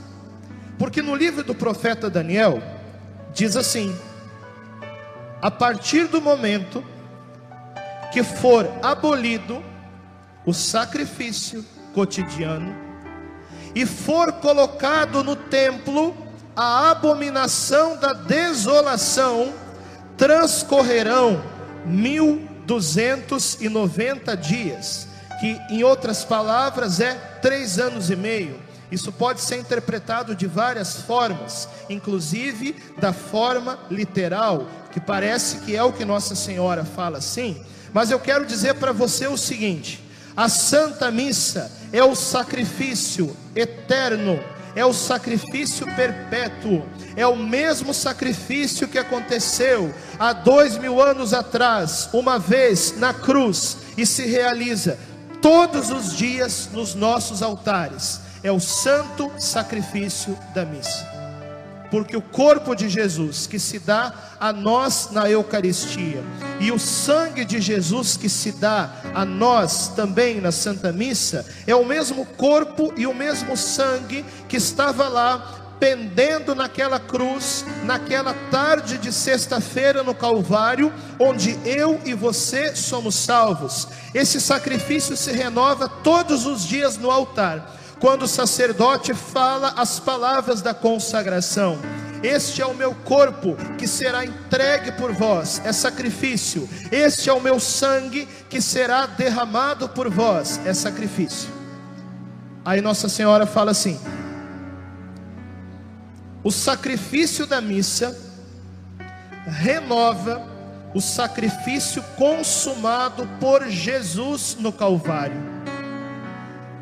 Porque 0.77 1.01
no 1.01 1.15
livro 1.15 1.41
do 1.41 1.55
profeta 1.55 2.09
Daniel 2.09 2.61
diz 3.33 3.55
assim: 3.55 3.95
a 5.41 5.52
partir 5.52 6.08
do 6.08 6.21
momento 6.21 6.84
que 8.12 8.23
for 8.23 8.69
abolido 8.82 9.63
o 10.45 10.54
sacrifício 10.54 11.63
cotidiano 11.93 12.73
e 13.76 13.86
for 13.86 14.34
colocado 14.34 15.23
no 15.23 15.36
templo 15.36 16.15
a 16.56 16.89
abominação 16.89 17.97
da 17.97 18.13
desolação, 18.13 19.54
transcorrerão 20.17 21.43
mil 21.86 22.47
duzentos 22.65 23.58
e 23.62 23.69
noventa 23.69 24.36
dias, 24.36 25.08
que 25.39 25.60
em 25.69 25.84
outras 25.84 26.26
palavras 26.26 27.00
é 27.00 27.13
três 27.41 27.78
anos 27.78 28.10
e 28.10 28.15
meio. 28.15 28.60
Isso 28.91 29.12
pode 29.12 29.41
ser 29.41 29.58
interpretado 29.60 30.34
de 30.34 30.47
várias 30.47 31.02
formas, 31.02 31.69
inclusive 31.89 32.76
da 32.97 33.13
forma 33.13 33.78
literal, 33.91 34.65
que 34.97 35.01
parece 35.01 35.57
que 35.57 35.75
é 35.75 35.83
o 35.83 35.93
que 35.93 36.03
Nossa 36.03 36.33
Senhora 36.33 36.83
fala 36.83 37.19
assim, 37.19 37.55
mas 37.93 38.10
eu 38.10 38.19
quero 38.19 38.47
dizer 38.47 38.73
para 38.73 38.91
você 38.91 39.27
o 39.27 39.38
seguinte: 39.38 40.03
a 40.36 40.49
Santa 40.49 41.12
Missa 41.12 41.71
é 41.93 42.03
o 42.03 42.15
sacrifício 42.15 43.38
eterno, 43.55 44.39
é 44.75 44.83
o 44.83 44.93
sacrifício 44.93 45.86
perpétuo, 45.95 46.83
é 47.15 47.27
o 47.27 47.36
mesmo 47.36 47.93
sacrifício 47.93 48.88
que 48.88 48.97
aconteceu 48.97 49.93
há 50.17 50.33
dois 50.33 50.79
mil 50.79 50.99
anos 50.99 51.31
atrás, 51.31 52.10
uma 52.12 52.39
vez 52.39 52.97
na 52.97 53.13
cruz, 53.13 53.77
e 53.95 54.03
se 54.03 54.25
realiza 54.25 54.97
todos 55.43 55.91
os 55.91 56.17
dias 56.17 56.69
nos 56.73 56.95
nossos 56.95 57.43
altares. 57.43 58.19
É 58.41 58.51
o 58.51 58.60
santo 58.60 59.31
sacrifício 59.38 60.36
da 60.55 60.65
missa 60.65 61.16
porque 61.89 62.15
o 62.15 62.21
corpo 62.21 62.76
de 62.76 62.89
Jesus 62.89 63.47
que 63.47 63.60
se 63.60 63.80
dá 63.80 64.13
a 64.39 64.52
nós 64.52 65.10
na 65.12 65.30
Eucaristia 65.30 66.23
e 66.60 66.71
o 66.71 66.80
sangue 66.80 67.45
de 67.45 67.60
Jesus 67.62 68.17
que 68.17 68.30
se 68.30 68.52
dá 68.52 68.91
a 69.13 69.26
nós 69.26 69.89
também 69.89 70.41
na 70.41 70.52
Santa 70.52 70.91
Missa 70.91 71.45
é 71.65 71.76
o 71.76 71.86
mesmo 71.86 72.26
corpo 72.26 72.93
e 72.97 73.08
o 73.08 73.13
mesmo 73.13 73.56
sangue 73.56 74.26
que 74.47 74.58
estava 74.58 75.08
lá 75.08 75.63
pendendo 75.80 76.56
naquela 76.56 77.00
cruz, 77.00 77.63
naquela 77.84 78.34
tarde 78.50 78.97
de 78.97 79.13
sexta-feira 79.13 80.02
no 80.02 80.15
Calvário, 80.15 80.91
onde 81.19 81.58
eu 81.63 82.02
e 82.04 82.15
você 82.15 82.76
somos 82.76 83.13
salvos. 83.13 83.88
Esse 84.13 84.41
sacrifício 84.41 85.15
se 85.15 85.32
renova 85.32 85.88
todos 85.88 86.47
os 86.47 86.65
dias 86.65 86.97
no 86.97 87.12
altar 87.12 87.78
quando 87.99 88.23
o 88.23 88.27
sacerdote 88.27 89.13
fala 89.13 89.73
as 89.77 89.99
palavras 89.99 90.62
da 90.62 90.73
consagração. 90.73 91.79
Este 92.23 92.62
é 92.62 92.65
o 92.65 92.73
meu 92.73 92.95
corpo 92.95 93.55
que 93.77 93.88
será 93.88 94.25
entregue 94.25 94.91
por 94.93 95.13
vós, 95.13 95.62
é 95.63 95.71
sacrifício. 95.71 96.67
Este 96.91 97.29
é 97.29 97.33
o 97.33 97.39
meu 97.39 97.60
sangue 97.60 98.27
que 98.49 98.60
será 98.60 99.05
derramado 99.05 99.88
por 99.89 100.10
vós, 100.10 100.60
é 100.65 100.73
sacrifício. 100.73 101.49
Aí 102.65 102.81
Nossa 102.81 103.07
Senhora 103.07 103.45
fala 103.45 103.71
assim: 103.71 103.99
o 106.43 106.51
sacrifício 106.51 107.45
da 107.45 107.62
missa 107.62 108.17
renova 109.45 110.41
o 110.93 111.01
sacrifício 111.01 112.01
consumado 112.17 113.27
por 113.39 113.67
Jesus 113.67 114.57
no 114.60 114.71
Calvário 114.71 115.56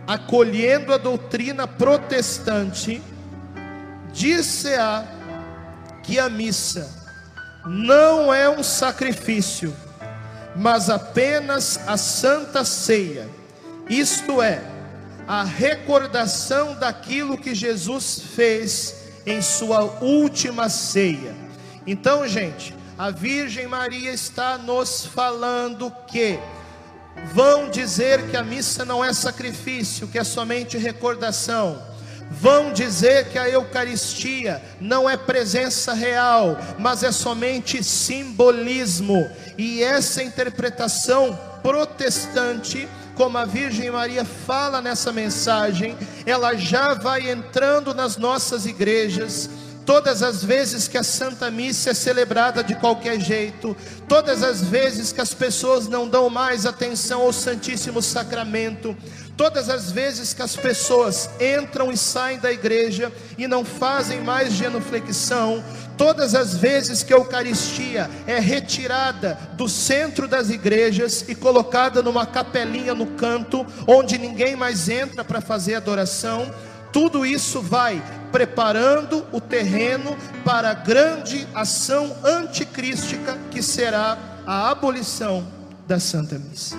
acolhendo 0.08 0.94
a 0.94 0.98
doutrina 0.98 1.68
protestante, 1.68 3.02
dir-se-á 4.14 5.06
que 6.04 6.20
a 6.20 6.30
missa 6.30 7.06
não 7.66 8.34
é 8.34 8.48
um 8.50 8.62
sacrifício, 8.62 9.76
mas 10.56 10.90
apenas 10.90 11.80
a 11.88 11.98
santa 11.98 12.64
ceia, 12.64 13.28
isto 13.90 14.42
é, 14.42 14.62
a 15.28 15.44
recordação 15.44 16.76
daquilo 16.76 17.38
que 17.38 17.56
Jesus 17.56 18.22
fez 18.36 18.96
em 19.26 19.42
sua 19.42 19.82
última 20.02 20.70
ceia. 20.70 21.36
Então, 21.88 22.28
gente, 22.28 22.76
a 22.98 23.10
Virgem 23.10 23.68
Maria 23.68 24.12
está 24.12 24.58
nos 24.58 25.06
falando 25.06 25.92
que 26.08 26.40
Vão 27.34 27.70
dizer 27.70 28.30
que 28.30 28.38
a 28.38 28.44
missa 28.44 28.86
não 28.86 29.04
é 29.04 29.14
sacrifício, 29.14 30.08
que 30.08 30.18
é 30.18 30.24
somente 30.24 30.78
recordação. 30.78 31.82
Vão 32.30 32.74
dizer 32.74 33.30
que 33.30 33.38
a 33.38 33.48
Eucaristia 33.50 34.62
não 34.80 35.10
é 35.10 35.16
presença 35.16 35.94
real, 35.94 36.58
mas 36.78 37.04
é 37.04 37.12
somente 37.12 37.84
simbolismo. 37.84 39.30
E 39.58 39.84
essa 39.84 40.24
interpretação 40.24 41.38
protestante, 41.62 42.88
como 43.16 43.38
a 43.38 43.46
Virgem 43.46 43.90
Maria 43.92 44.26
fala 44.26 44.82
nessa 44.82 45.12
mensagem, 45.12 45.98
ela 46.26 46.56
já 46.56 46.94
vai 46.94 47.30
entrando 47.30 47.94
nas 47.94 48.18
nossas 48.18 48.66
igrejas 48.66 49.50
todas 49.86 50.24
as 50.24 50.44
vezes 50.44 50.88
que 50.88 50.98
a 50.98 51.04
Santa 51.04 51.52
Missa 51.52 51.92
é 51.92 51.94
celebrada 51.94 52.64
de 52.64 52.76
qualquer 52.76 53.20
jeito, 53.20 53.78
todas 54.08 54.42
as 54.42 54.62
vezes 54.62 55.12
que 55.12 55.22
as 55.22 55.34
pessoas 55.34 55.88
não 55.88 56.08
dão 56.08 56.30
mais 56.30 56.66
atenção 56.66 57.22
ao 57.22 57.32
Santíssimo 57.32 58.02
Sacramento, 58.02 58.98
todas 59.38 59.70
as 59.70 59.92
vezes 59.92 60.34
que 60.34 60.42
as 60.42 60.56
pessoas 60.56 61.30
entram 61.40 61.92
e 61.92 61.98
saem 61.98 62.40
da 62.40 62.52
igreja 62.52 63.12
e 63.38 63.48
não 63.48 63.64
fazem 63.64 64.22
mais 64.22 64.54
genuflexão, 64.54 65.64
todas 65.98 66.34
as 66.34 66.56
vezes 66.56 67.04
que 67.04 67.14
a 67.14 67.18
Eucaristia 67.18 68.10
é 68.26 68.40
retirada 68.40 69.38
do 69.54 69.70
centro 69.70 70.28
das 70.28 70.50
igrejas 70.50 71.26
e 71.28 71.36
colocada 71.36 72.02
numa 72.02 72.26
capelinha 72.26 72.96
no 72.96 73.08
canto, 73.08 73.66
onde 73.88 74.18
ninguém 74.18 74.56
mais 74.56 74.90
entra 74.90 75.24
para 75.24 75.42
fazer 75.42 75.76
adoração, 75.76 76.52
tudo 76.96 77.26
isso 77.26 77.62
vai 77.62 78.02
preparando 78.32 79.28
o 79.34 79.42
terreno 79.42 80.16
para 80.46 80.72
a 80.72 80.74
grande 80.74 81.46
ação 81.54 82.16
anticrística 82.24 83.38
que 83.52 83.62
será 83.62 84.18
a 84.48 84.70
abolição 84.70 85.46
da 85.86 86.00
Santa 86.00 86.40
Missa. 86.40 86.78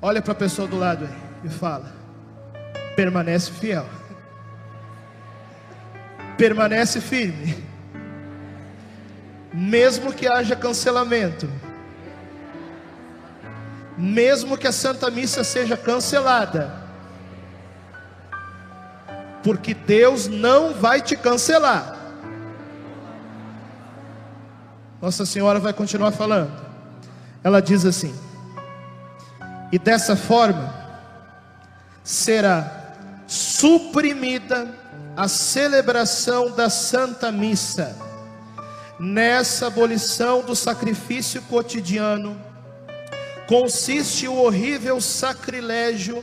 Olha 0.00 0.22
para 0.22 0.32
a 0.32 0.36
pessoa 0.36 0.66
do 0.66 0.78
lado 0.78 1.04
aí 1.04 1.14
e 1.44 1.50
fala: 1.50 1.92
permanece 2.96 3.50
fiel, 3.50 3.84
permanece 6.38 6.98
firme, 6.98 7.62
mesmo 9.52 10.14
que 10.14 10.26
haja 10.26 10.56
cancelamento, 10.56 11.46
mesmo 13.98 14.56
que 14.56 14.66
a 14.66 14.72
Santa 14.72 15.10
Missa 15.10 15.44
seja 15.44 15.76
cancelada 15.76 16.79
porque 19.42 19.74
Deus 19.74 20.26
não 20.28 20.74
vai 20.74 21.00
te 21.00 21.16
cancelar. 21.16 21.96
Nossa 25.00 25.24
Senhora 25.24 25.58
vai 25.58 25.72
continuar 25.72 26.12
falando. 26.12 26.52
Ela 27.42 27.60
diz 27.60 27.84
assim: 27.86 28.14
e 29.72 29.78
dessa 29.78 30.16
forma 30.16 30.74
será 32.02 32.94
suprimida 33.26 34.74
a 35.16 35.28
celebração 35.28 36.50
da 36.50 36.68
Santa 36.68 37.30
Missa. 37.30 37.96
Nessa 38.98 39.68
abolição 39.68 40.42
do 40.42 40.54
sacrifício 40.54 41.40
cotidiano, 41.42 42.38
consiste 43.46 44.28
o 44.28 44.34
horrível 44.34 45.00
sacrilégio 45.00 46.22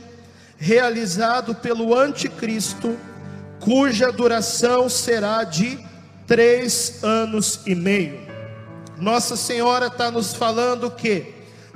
realizado 0.58 1.54
pelo 1.54 1.94
anticristo, 1.96 2.98
cuja 3.60 4.10
duração 4.10 4.88
será 4.88 5.44
de 5.44 5.78
três 6.26 7.02
anos 7.02 7.60
e 7.64 7.74
meio. 7.74 8.26
Nossa 8.98 9.36
Senhora 9.36 9.86
está 9.86 10.10
nos 10.10 10.34
falando 10.34 10.90
que 10.90 11.32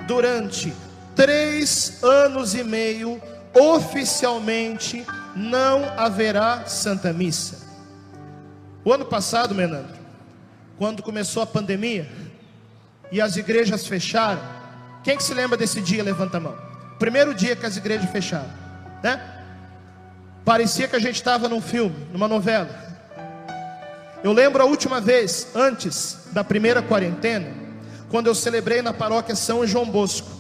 durante 0.07 0.75
três 1.15 2.03
anos 2.03 2.55
e 2.55 2.65
meio, 2.65 3.23
oficialmente, 3.55 5.07
não 5.37 5.85
haverá 5.97 6.67
Santa 6.67 7.13
Missa. 7.13 7.63
O 8.85 8.93
ano 8.93 9.05
passado, 9.05 9.55
Menandro, 9.55 9.95
quando 10.77 11.03
começou 11.03 11.43
a 11.43 11.47
pandemia 11.47 12.11
e 13.13 13.21
as 13.21 13.37
igrejas 13.37 13.87
fecharam, 13.87 14.43
quem 15.05 15.17
que 15.17 15.23
se 15.23 15.35
lembra 15.35 15.57
desse 15.57 15.81
dia? 15.81 16.03
Levanta 16.03 16.39
a 16.39 16.41
mão. 16.41 16.57
Primeiro 16.99 17.33
dia 17.33 17.55
que 17.55 17.67
as 17.67 17.77
igrejas 17.77 18.11
fecharam 18.11 18.62
né? 19.03 19.21
Parecia 20.45 20.89
que 20.89 20.97
a 20.97 21.01
gente 21.01 21.17
estava 21.17 21.49
num 21.49 21.61
filme, 21.61 22.09
numa 22.13 22.29
novela. 22.29 22.69
Eu 24.23 24.33
lembro 24.33 24.63
a 24.63 24.67
última 24.67 25.01
vez, 25.01 25.49
antes 25.55 26.29
da 26.33 26.45
primeira 26.45 26.83
quarentena, 26.83 27.47
quando 28.09 28.27
eu 28.27 28.35
celebrei 28.35 28.83
na 28.83 28.93
paróquia 28.93 29.35
São 29.35 29.67
João 29.67 29.87
Bosco. 29.87 30.31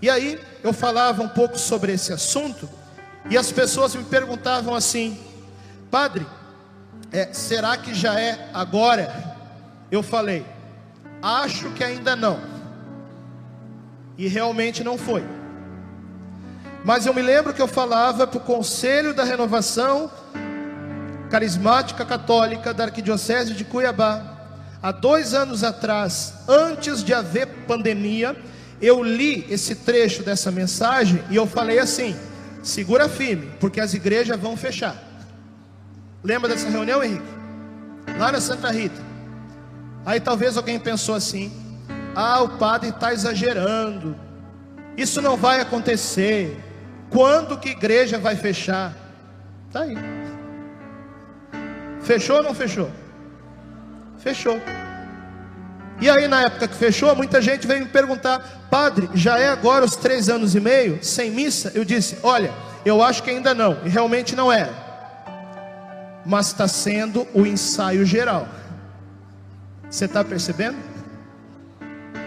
E 0.00 0.08
aí 0.08 0.40
eu 0.62 0.72
falava 0.72 1.22
um 1.22 1.28
pouco 1.28 1.58
sobre 1.58 1.92
esse 1.92 2.12
assunto, 2.12 2.68
e 3.28 3.36
as 3.36 3.50
pessoas 3.50 3.94
me 3.94 4.04
perguntavam 4.04 4.74
assim: 4.74 5.18
Padre, 5.90 6.26
é, 7.12 7.32
será 7.32 7.76
que 7.76 7.94
já 7.94 8.18
é 8.18 8.50
agora? 8.52 9.36
Eu 9.90 10.02
falei: 10.02 10.44
Acho 11.22 11.70
que 11.70 11.82
ainda 11.82 12.14
não. 12.14 12.38
E 14.16 14.28
realmente 14.28 14.84
não 14.84 14.98
foi. 14.98 15.24
Mas 16.84 17.06
eu 17.06 17.14
me 17.14 17.22
lembro 17.22 17.54
que 17.54 17.62
eu 17.62 17.66
falava 17.66 18.26
para 18.26 18.36
o 18.36 18.40
Conselho 18.40 19.14
da 19.14 19.24
Renovação 19.24 20.10
Carismática 21.30 22.04
Católica 22.04 22.74
da 22.74 22.84
Arquidiocese 22.84 23.54
de 23.54 23.64
Cuiabá, 23.64 24.22
há 24.82 24.92
dois 24.92 25.32
anos 25.32 25.64
atrás, 25.64 26.34
antes 26.46 27.02
de 27.02 27.14
haver 27.14 27.46
pandemia, 27.66 28.36
eu 28.80 29.02
li 29.02 29.46
esse 29.48 29.76
trecho 29.76 30.22
dessa 30.22 30.52
mensagem 30.52 31.24
e 31.30 31.36
eu 31.36 31.46
falei 31.46 31.78
assim: 31.78 32.14
segura 32.62 33.08
firme, 33.08 33.50
porque 33.58 33.80
as 33.80 33.94
igrejas 33.94 34.38
vão 34.38 34.56
fechar. 34.56 34.94
Lembra 36.22 36.50
dessa 36.50 36.68
reunião, 36.68 37.02
Henrique? 37.02 37.24
Lá 38.18 38.30
na 38.30 38.40
Santa 38.40 38.70
Rita. 38.70 39.02
Aí 40.04 40.20
talvez 40.20 40.56
alguém 40.56 40.78
pensou 40.78 41.14
assim: 41.14 41.50
ah, 42.14 42.42
o 42.42 42.50
padre 42.50 42.90
está 42.90 43.12
exagerando, 43.12 44.14
isso 44.96 45.22
não 45.22 45.36
vai 45.36 45.60
acontecer. 45.60 46.73
Quando 47.14 47.56
que 47.56 47.68
igreja 47.68 48.18
vai 48.18 48.34
fechar? 48.34 48.92
Está 49.68 49.82
aí. 49.82 49.96
Fechou 52.02 52.38
ou 52.38 52.42
não 52.42 52.52
fechou? 52.52 52.90
Fechou. 54.18 54.60
E 56.00 56.10
aí, 56.10 56.26
na 56.26 56.42
época 56.42 56.66
que 56.66 56.74
fechou, 56.74 57.14
muita 57.14 57.40
gente 57.40 57.68
veio 57.68 57.84
me 57.84 57.88
perguntar: 57.88 58.66
Padre, 58.68 59.08
já 59.14 59.38
é 59.38 59.48
agora 59.48 59.84
os 59.84 59.94
três 59.94 60.28
anos 60.28 60.56
e 60.56 60.60
meio 60.60 61.04
sem 61.04 61.30
missa? 61.30 61.70
Eu 61.72 61.84
disse: 61.84 62.18
Olha, 62.20 62.52
eu 62.84 63.00
acho 63.00 63.22
que 63.22 63.30
ainda 63.30 63.54
não, 63.54 63.78
e 63.84 63.88
realmente 63.88 64.34
não 64.34 64.50
era. 64.50 64.72
Mas 66.26 66.48
está 66.48 66.66
sendo 66.66 67.28
o 67.32 67.46
ensaio 67.46 68.04
geral. 68.04 68.48
Você 69.88 70.06
está 70.06 70.24
percebendo? 70.24 70.78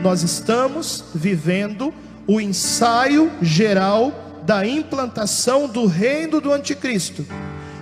Nós 0.02 0.24
estamos 0.24 1.04
vivendo 1.14 1.94
o 2.26 2.40
ensaio 2.40 3.30
geral 3.42 4.27
da 4.48 4.66
implantação 4.66 5.68
do 5.68 5.86
reino 5.86 6.40
do 6.40 6.54
anticristo, 6.54 7.28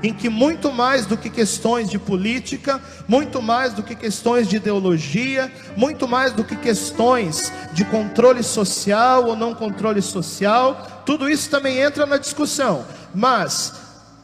em 0.01 0.11
que 0.11 0.29
muito 0.29 0.73
mais 0.73 1.05
do 1.05 1.15
que 1.15 1.29
questões 1.29 1.87
de 1.87 1.99
política, 1.99 2.81
muito 3.07 3.39
mais 3.39 3.71
do 3.71 3.83
que 3.83 3.93
questões 3.93 4.47
de 4.47 4.55
ideologia, 4.55 5.51
muito 5.77 6.07
mais 6.07 6.33
do 6.33 6.43
que 6.43 6.55
questões 6.55 7.53
de 7.71 7.85
controle 7.85 8.41
social 8.41 9.25
ou 9.25 9.35
não 9.35 9.53
controle 9.53 10.01
social, 10.01 11.03
tudo 11.05 11.29
isso 11.29 11.51
também 11.51 11.77
entra 11.77 12.03
na 12.07 12.17
discussão, 12.17 12.83
mas 13.13 13.73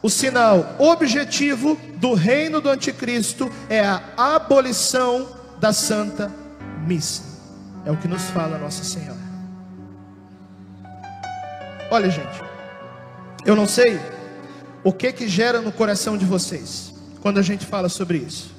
o 0.01 0.09
sinal 0.09 0.75
objetivo 0.79 1.79
do 1.97 2.15
reino 2.15 2.59
do 2.59 2.69
anticristo 2.69 3.51
é 3.69 3.81
a 3.81 4.01
abolição 4.17 5.29
da 5.59 5.71
santa 5.71 6.31
missa. 6.87 7.21
É 7.85 7.91
o 7.91 7.97
que 7.97 8.07
nos 8.07 8.23
fala 8.31 8.57
Nossa 8.57 8.83
Senhora. 8.83 9.20
Olha, 11.93 12.09
gente, 12.09 12.41
eu 13.45 13.53
não 13.53 13.67
sei 13.67 13.99
o 14.81 14.93
que 14.93 15.11
que 15.11 15.27
gera 15.27 15.59
no 15.59 15.73
coração 15.73 16.17
de 16.17 16.23
vocês 16.23 16.93
quando 17.21 17.37
a 17.37 17.41
gente 17.41 17.65
fala 17.65 17.89
sobre 17.89 18.17
isso. 18.19 18.55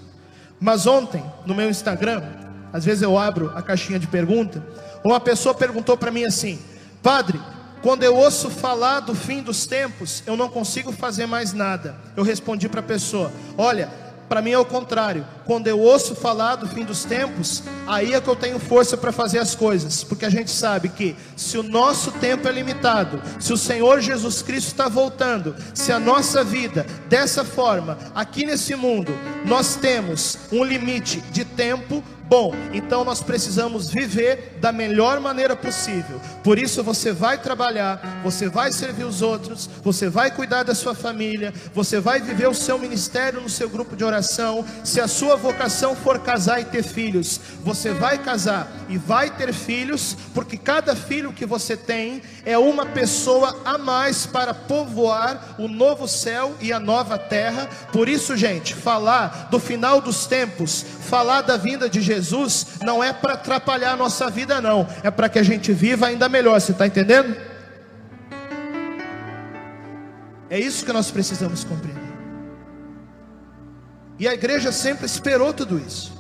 Mas 0.61 0.87
ontem, 0.87 1.25
no 1.47 1.55
meu 1.55 1.71
Instagram, 1.71 2.23
às 2.71 2.85
vezes 2.85 3.03
eu 3.03 3.17
abro 3.17 3.51
a 3.57 3.63
caixinha 3.63 3.99
de 3.99 4.07
pergunta, 4.07 4.63
uma 5.03 5.19
pessoa 5.19 5.55
perguntou 5.55 5.97
para 5.97 6.11
mim 6.11 6.25
assim: 6.25 6.61
"Padre, 7.03 7.41
quando 7.81 8.03
eu 8.03 8.15
ouço 8.15 8.51
falar 8.51 9.01
do 9.01 9.15
fim 9.15 9.43
dos 9.43 9.65
tempos, 9.65 10.23
eu 10.27 10.37
não 10.37 10.51
consigo 10.51 10.93
fazer 10.93 11.25
mais 11.25 11.55
nada". 11.55 11.97
Eu 12.15 12.23
respondi 12.23 12.69
para 12.69 12.81
a 12.81 12.85
pessoa: 12.85 13.33
"Olha, 13.57 13.91
para 14.33 14.41
mim 14.41 14.53
é 14.53 14.59
o 14.59 14.65
contrário. 14.65 15.27
Quando 15.45 15.67
eu 15.67 15.79
ouço 15.79 16.15
falar 16.15 16.57
do 16.57 16.67
fim 16.67 16.87
dos 16.87 17.05
tempos, 17.05 17.63
aí 17.87 18.15
é 18.15 18.21
que 18.21 18.29
eu 18.29 18.35
tenho 18.35 18.59
força 18.59 18.97
para 18.97 19.13
fazer 19.13 19.39
as 19.39 19.55
coisas, 19.55 20.03
porque 20.03 20.25
a 20.25 20.31
gente 20.31 20.51
sabe 20.51 20.89
que 20.89 21.15
se 21.37 21.59
o 21.59 21.63
nosso 21.63 22.11
tempo 22.13 22.49
é 22.49 22.51
limitado, 22.51 23.21
se 23.39 23.53
o 23.53 23.59
Senhor 23.59 24.01
Jesus 24.01 24.41
Cristo 24.41 24.69
está 24.69 24.89
voltando, 24.89 25.55
se 25.75 25.93
a 25.93 26.01
nossa 26.01 26.43
vida 26.43 26.87
dessa 27.11 27.45
forma, 27.45 27.99
aqui 28.15 28.47
nesse 28.47 28.75
mundo, 28.75 29.13
nós 29.45 29.77
temos 29.77 30.39
um 30.51 30.65
limite 30.65 31.21
de 31.31 31.45
tempo, 31.45 32.03
Bom, 32.33 32.55
então 32.73 33.05
nós 33.05 33.21
precisamos 33.21 33.91
viver 33.91 34.57
da 34.59 34.73
melhor 34.73 35.21
maneira 35.21 35.55
possível. 35.55 36.19
Por 36.43 36.59
isso 36.59 36.83
você 36.83 37.13
vai 37.13 37.37
trabalhar, 37.37 38.23
você 38.25 38.49
vai 38.49 38.73
servir 38.73 39.05
os 39.05 39.21
outros, 39.21 39.69
você 39.85 40.09
vai 40.09 40.31
cuidar 40.31 40.63
da 40.63 40.75
sua 40.75 40.95
família, 40.95 41.53
você 41.75 42.01
vai 42.01 42.23
viver 42.23 42.49
o 42.49 42.55
seu 42.55 42.79
ministério 42.79 43.43
no 43.43 43.51
seu 43.51 43.69
grupo 43.69 43.95
de 43.95 44.03
oração. 44.03 44.65
Se 44.83 44.99
a 44.99 45.07
sua 45.07 45.37
vocação 45.37 45.95
for 45.95 46.21
casar 46.21 46.59
e 46.59 46.65
ter 46.65 46.83
filhos, 46.83 47.39
você 47.63 47.93
vai 47.93 48.17
casar 48.17 48.73
e 48.89 48.97
vai 48.97 49.29
ter 49.29 49.53
filhos, 49.53 50.17
porque 50.33 50.57
cada 50.57 50.97
filho 50.97 51.35
que 51.35 51.45
você 51.45 51.77
tem 51.77 52.23
é 52.47 52.57
uma 52.57 52.87
pessoa 52.87 53.61
a 53.63 53.77
mais 53.77 54.25
para 54.25 54.55
povoar 54.55 55.57
o 55.59 55.69
novo 55.69 56.09
céu 56.09 56.57
e 56.63 56.73
a 56.73 56.81
nova 56.81 57.19
terra. 57.19 57.69
Por 57.93 58.09
isso, 58.09 58.35
gente, 58.39 58.75
falar 58.75 59.49
do 59.51 59.61
final 59.61 60.01
dos 60.01 60.27
tempos, 60.27 60.83
falar 61.11 61.43
da 61.43 61.59
vinda 61.59 61.91
de 61.91 62.01
Jesus, 62.01 62.22
não 62.83 63.03
é 63.03 63.13
para 63.13 63.35
atrapalhar 63.35 63.93
a 63.93 63.97
nossa 63.97 64.31
vida, 64.31 64.61
não, 64.61 64.87
é 65.03 65.11
para 65.11 65.29
que 65.29 65.39
a 65.39 65.43
gente 65.43 65.73
viva 65.73 66.07
ainda 66.07 66.29
melhor. 66.29 66.61
Você 66.61 66.73
está 66.73 66.87
entendendo? 66.87 67.37
É 70.49 70.59
isso 70.61 70.85
que 70.85 70.93
nós 70.93 71.11
precisamos 71.11 71.65
compreender. 71.65 72.13
E 74.19 74.29
a 74.29 74.35
igreja 74.35 74.71
sempre 74.71 75.07
esperou 75.07 75.53
tudo 75.53 75.79
isso. 75.79 76.13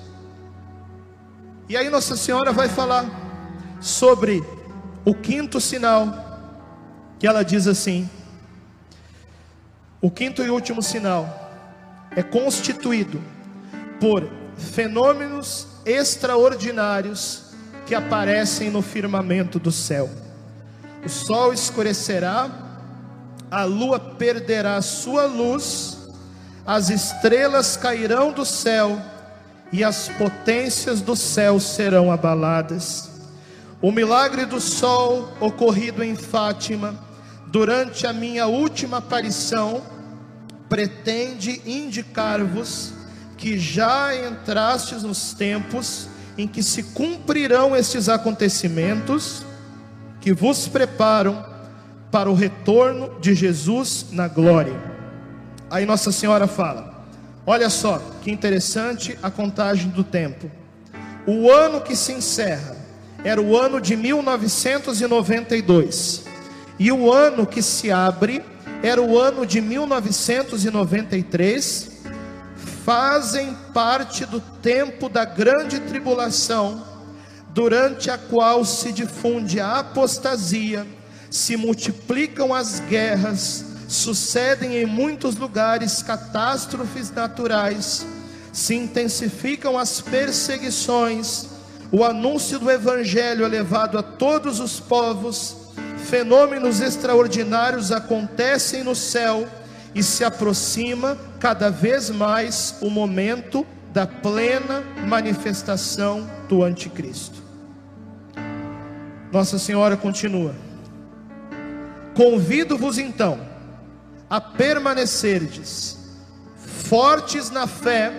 E 1.68 1.76
aí 1.76 1.88
Nossa 1.88 2.16
Senhora 2.16 2.52
vai 2.52 2.68
falar 2.68 3.04
sobre 3.80 4.42
o 5.04 5.14
quinto 5.14 5.60
sinal, 5.60 6.40
que 7.18 7.26
ela 7.26 7.42
diz 7.42 7.66
assim: 7.66 8.08
o 10.00 10.10
quinto 10.10 10.42
e 10.42 10.50
último 10.50 10.82
sinal 10.82 11.50
é 12.16 12.22
constituído 12.22 13.22
por 14.00 14.28
fenômenos 14.56 15.68
extraordinários 15.84 17.42
que 17.86 17.94
aparecem 17.94 18.70
no 18.70 18.82
firmamento 18.82 19.58
do 19.58 19.72
céu. 19.72 20.08
O 21.04 21.08
sol 21.08 21.52
escurecerá, 21.52 22.50
a 23.50 23.64
lua 23.64 23.98
perderá 23.98 24.80
sua 24.80 25.26
luz, 25.26 25.98
as 26.64 26.90
estrelas 26.90 27.76
cairão 27.76 28.32
do 28.32 28.44
céu 28.44 29.00
e 29.72 29.82
as 29.82 30.08
potências 30.08 31.00
do 31.00 31.16
céu 31.16 31.58
serão 31.58 32.12
abaladas. 32.12 33.10
O 33.80 33.90
milagre 33.90 34.44
do 34.46 34.60
sol 34.60 35.32
ocorrido 35.40 36.04
em 36.04 36.14
Fátima, 36.14 36.94
durante 37.48 38.06
a 38.06 38.12
minha 38.12 38.46
última 38.46 38.98
aparição, 38.98 39.82
pretende 40.68 41.60
indicar-vos 41.66 42.92
que 43.42 43.58
já 43.58 44.14
entrastes 44.14 45.02
nos 45.02 45.32
tempos 45.32 46.06
em 46.38 46.46
que 46.46 46.62
se 46.62 46.84
cumprirão 46.84 47.74
estes 47.74 48.08
acontecimentos 48.08 49.42
que 50.20 50.32
vos 50.32 50.68
preparam 50.68 51.44
para 52.12 52.30
o 52.30 52.34
retorno 52.34 53.18
de 53.20 53.34
Jesus 53.34 54.06
na 54.12 54.28
glória. 54.28 54.80
Aí 55.68 55.84
Nossa 55.84 56.12
Senhora 56.12 56.46
fala: 56.46 57.04
Olha 57.44 57.68
só 57.68 58.00
que 58.22 58.30
interessante 58.30 59.18
a 59.20 59.28
contagem 59.28 59.88
do 59.88 60.04
tempo. 60.04 60.48
O 61.26 61.50
ano 61.50 61.80
que 61.80 61.96
se 61.96 62.12
encerra 62.12 62.76
era 63.24 63.42
o 63.42 63.58
ano 63.58 63.80
de 63.80 63.96
1992, 63.96 66.22
e 66.78 66.92
o 66.92 67.12
ano 67.12 67.44
que 67.44 67.60
se 67.60 67.90
abre 67.90 68.40
era 68.84 69.02
o 69.02 69.18
ano 69.18 69.44
de 69.44 69.60
1993. 69.60 71.90
Fazem 72.84 73.56
parte 73.72 74.26
do 74.26 74.40
tempo 74.40 75.08
da 75.08 75.24
grande 75.24 75.78
tribulação, 75.78 76.84
durante 77.50 78.10
a 78.10 78.18
qual 78.18 78.64
se 78.64 78.90
difunde 78.90 79.60
a 79.60 79.78
apostasia, 79.78 80.84
se 81.30 81.56
multiplicam 81.56 82.52
as 82.52 82.80
guerras, 82.80 83.64
sucedem 83.88 84.78
em 84.78 84.86
muitos 84.86 85.36
lugares 85.36 86.02
catástrofes 86.02 87.10
naturais, 87.10 88.04
se 88.52 88.74
intensificam 88.74 89.78
as 89.78 90.00
perseguições, 90.00 91.46
o 91.92 92.02
anúncio 92.02 92.58
do 92.58 92.70
Evangelho 92.70 93.44
é 93.44 93.48
levado 93.48 93.96
a 93.96 94.02
todos 94.02 94.58
os 94.58 94.80
povos, 94.80 95.56
fenômenos 96.06 96.80
extraordinários 96.80 97.92
acontecem 97.92 98.82
no 98.82 98.96
céu 98.96 99.46
e 99.94 100.02
se 100.02 100.24
aproxima 100.24 101.18
cada 101.38 101.70
vez 101.70 102.10
mais 102.10 102.76
o 102.80 102.88
momento 102.88 103.66
da 103.92 104.06
plena 104.06 104.82
manifestação 105.06 106.28
do 106.48 106.62
Anticristo. 106.62 107.42
Nossa 109.30 109.58
Senhora 109.58 109.96
continua. 109.96 110.54
Convido-vos 112.14 112.98
então 112.98 113.40
a 114.28 114.40
permanecerdes 114.40 115.98
fortes 116.56 117.50
na 117.50 117.66
fé, 117.66 118.12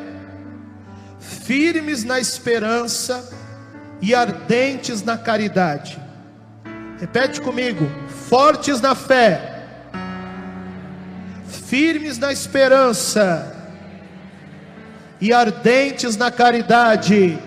firmes 1.20 2.04
na 2.04 2.20
esperança 2.20 3.32
e 4.02 4.16
ardentes 4.16 5.04
na 5.04 5.18
caridade. 5.18 6.02
Repete 7.00 7.40
comigo: 7.42 7.86
fortes 8.28 8.82
na 8.82 8.96
fé, 8.96 9.53
firmes 11.54 12.18
na 12.18 12.32
esperança 12.32 13.56
e 15.22 15.32
ardentes 15.32 16.18
na 16.18 16.30
caridade. 16.30 17.40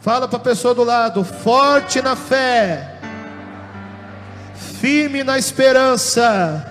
Fala 0.00 0.28
para 0.28 0.36
a 0.36 0.40
pessoa 0.40 0.74
do 0.74 0.84
lado: 0.84 1.24
forte 1.24 2.00
na 2.00 2.14
fé 2.16 2.92
firme 4.82 5.22
na 5.22 5.38
esperança 5.38 6.68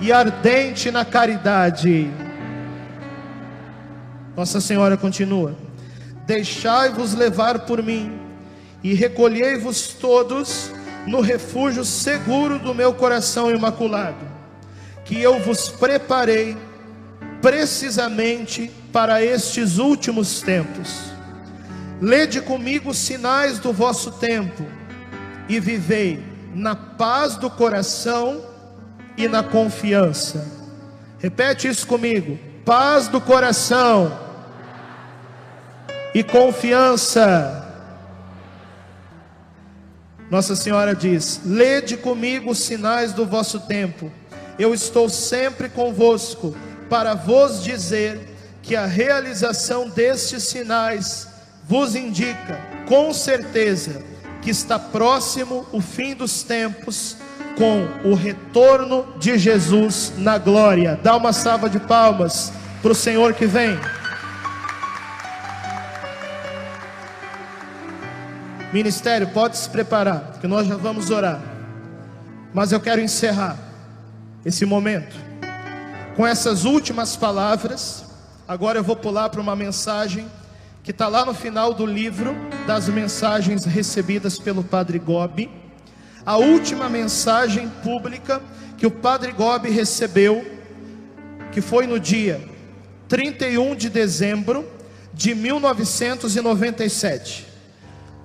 e 0.00 0.10
ardente 0.10 0.90
na 0.90 1.04
caridade. 1.04 2.10
Nossa 4.34 4.58
Senhora 4.58 4.96
continua: 4.96 5.54
Deixai-vos 6.26 7.12
levar 7.12 7.66
por 7.66 7.82
mim 7.82 8.18
e 8.82 8.94
recolhei-vos 8.94 9.88
todos 9.88 10.72
no 11.06 11.20
refúgio 11.20 11.84
seguro 11.84 12.58
do 12.58 12.74
meu 12.74 12.94
coração 12.94 13.50
imaculado, 13.50 14.24
que 15.04 15.20
eu 15.20 15.40
vos 15.40 15.68
preparei 15.68 16.56
precisamente 17.40 18.70
para 18.92 19.22
estes 19.22 19.78
últimos 19.78 20.40
tempos. 20.42 21.12
Lede 22.00 22.40
comigo 22.40 22.90
os 22.90 22.98
sinais 22.98 23.58
do 23.58 23.72
vosso 23.72 24.12
tempo 24.12 24.64
e 25.48 25.58
vivei 25.58 26.22
na 26.54 26.74
paz 26.74 27.36
do 27.36 27.50
coração 27.50 28.44
e 29.16 29.28
na 29.28 29.42
confiança. 29.42 30.46
Repete 31.18 31.68
isso 31.68 31.86
comigo: 31.86 32.38
paz 32.64 33.08
do 33.08 33.20
coração 33.20 34.18
e 36.14 36.22
confiança. 36.22 37.61
Nossa 40.32 40.56
Senhora 40.56 40.94
diz: 40.94 41.42
Lede 41.44 41.94
comigo 41.94 42.52
os 42.52 42.58
sinais 42.60 43.12
do 43.12 43.26
vosso 43.26 43.60
tempo. 43.60 44.10
Eu 44.58 44.72
estou 44.72 45.10
sempre 45.10 45.68
convosco 45.68 46.56
para 46.88 47.12
vos 47.12 47.62
dizer 47.62 48.18
que 48.62 48.74
a 48.74 48.86
realização 48.86 49.90
destes 49.90 50.44
sinais 50.44 51.28
vos 51.68 51.94
indica 51.94 52.58
com 52.88 53.12
certeza 53.12 54.02
que 54.40 54.48
está 54.48 54.78
próximo 54.78 55.66
o 55.70 55.82
fim 55.82 56.14
dos 56.14 56.42
tempos, 56.42 57.18
com 57.58 57.86
o 58.02 58.14
retorno 58.14 59.06
de 59.18 59.36
Jesus 59.36 60.14
na 60.16 60.38
glória. 60.38 60.98
Dá 61.02 61.14
uma 61.14 61.34
salva 61.34 61.68
de 61.68 61.78
palmas 61.78 62.50
para 62.80 62.92
o 62.92 62.94
Senhor 62.94 63.34
que 63.34 63.44
vem. 63.44 63.78
Ministério, 68.72 69.28
pode 69.28 69.56
se 69.58 69.68
preparar, 69.68 70.38
que 70.40 70.46
nós 70.46 70.66
já 70.66 70.76
vamos 70.76 71.10
orar. 71.10 71.42
Mas 72.54 72.72
eu 72.72 72.80
quero 72.80 73.02
encerrar 73.02 73.58
esse 74.44 74.64
momento 74.64 75.14
com 76.16 76.26
essas 76.26 76.64
últimas 76.64 77.14
palavras. 77.14 78.06
Agora 78.48 78.78
eu 78.78 78.84
vou 78.84 78.96
pular 78.96 79.28
para 79.28 79.42
uma 79.42 79.54
mensagem 79.54 80.26
que 80.82 80.90
está 80.90 81.06
lá 81.06 81.26
no 81.26 81.34
final 81.34 81.74
do 81.74 81.84
livro 81.84 82.34
das 82.66 82.88
mensagens 82.88 83.66
recebidas 83.66 84.38
pelo 84.38 84.64
Padre 84.64 84.98
Gobi, 84.98 85.50
a 86.24 86.38
última 86.38 86.88
mensagem 86.88 87.68
pública 87.84 88.40
que 88.78 88.86
o 88.86 88.90
Padre 88.90 89.32
Gobi 89.32 89.68
recebeu, 89.70 90.50
que 91.52 91.60
foi 91.60 91.86
no 91.86 92.00
dia 92.00 92.40
31 93.06 93.76
de 93.76 93.90
dezembro 93.90 94.66
de 95.12 95.34
1997. 95.34 97.51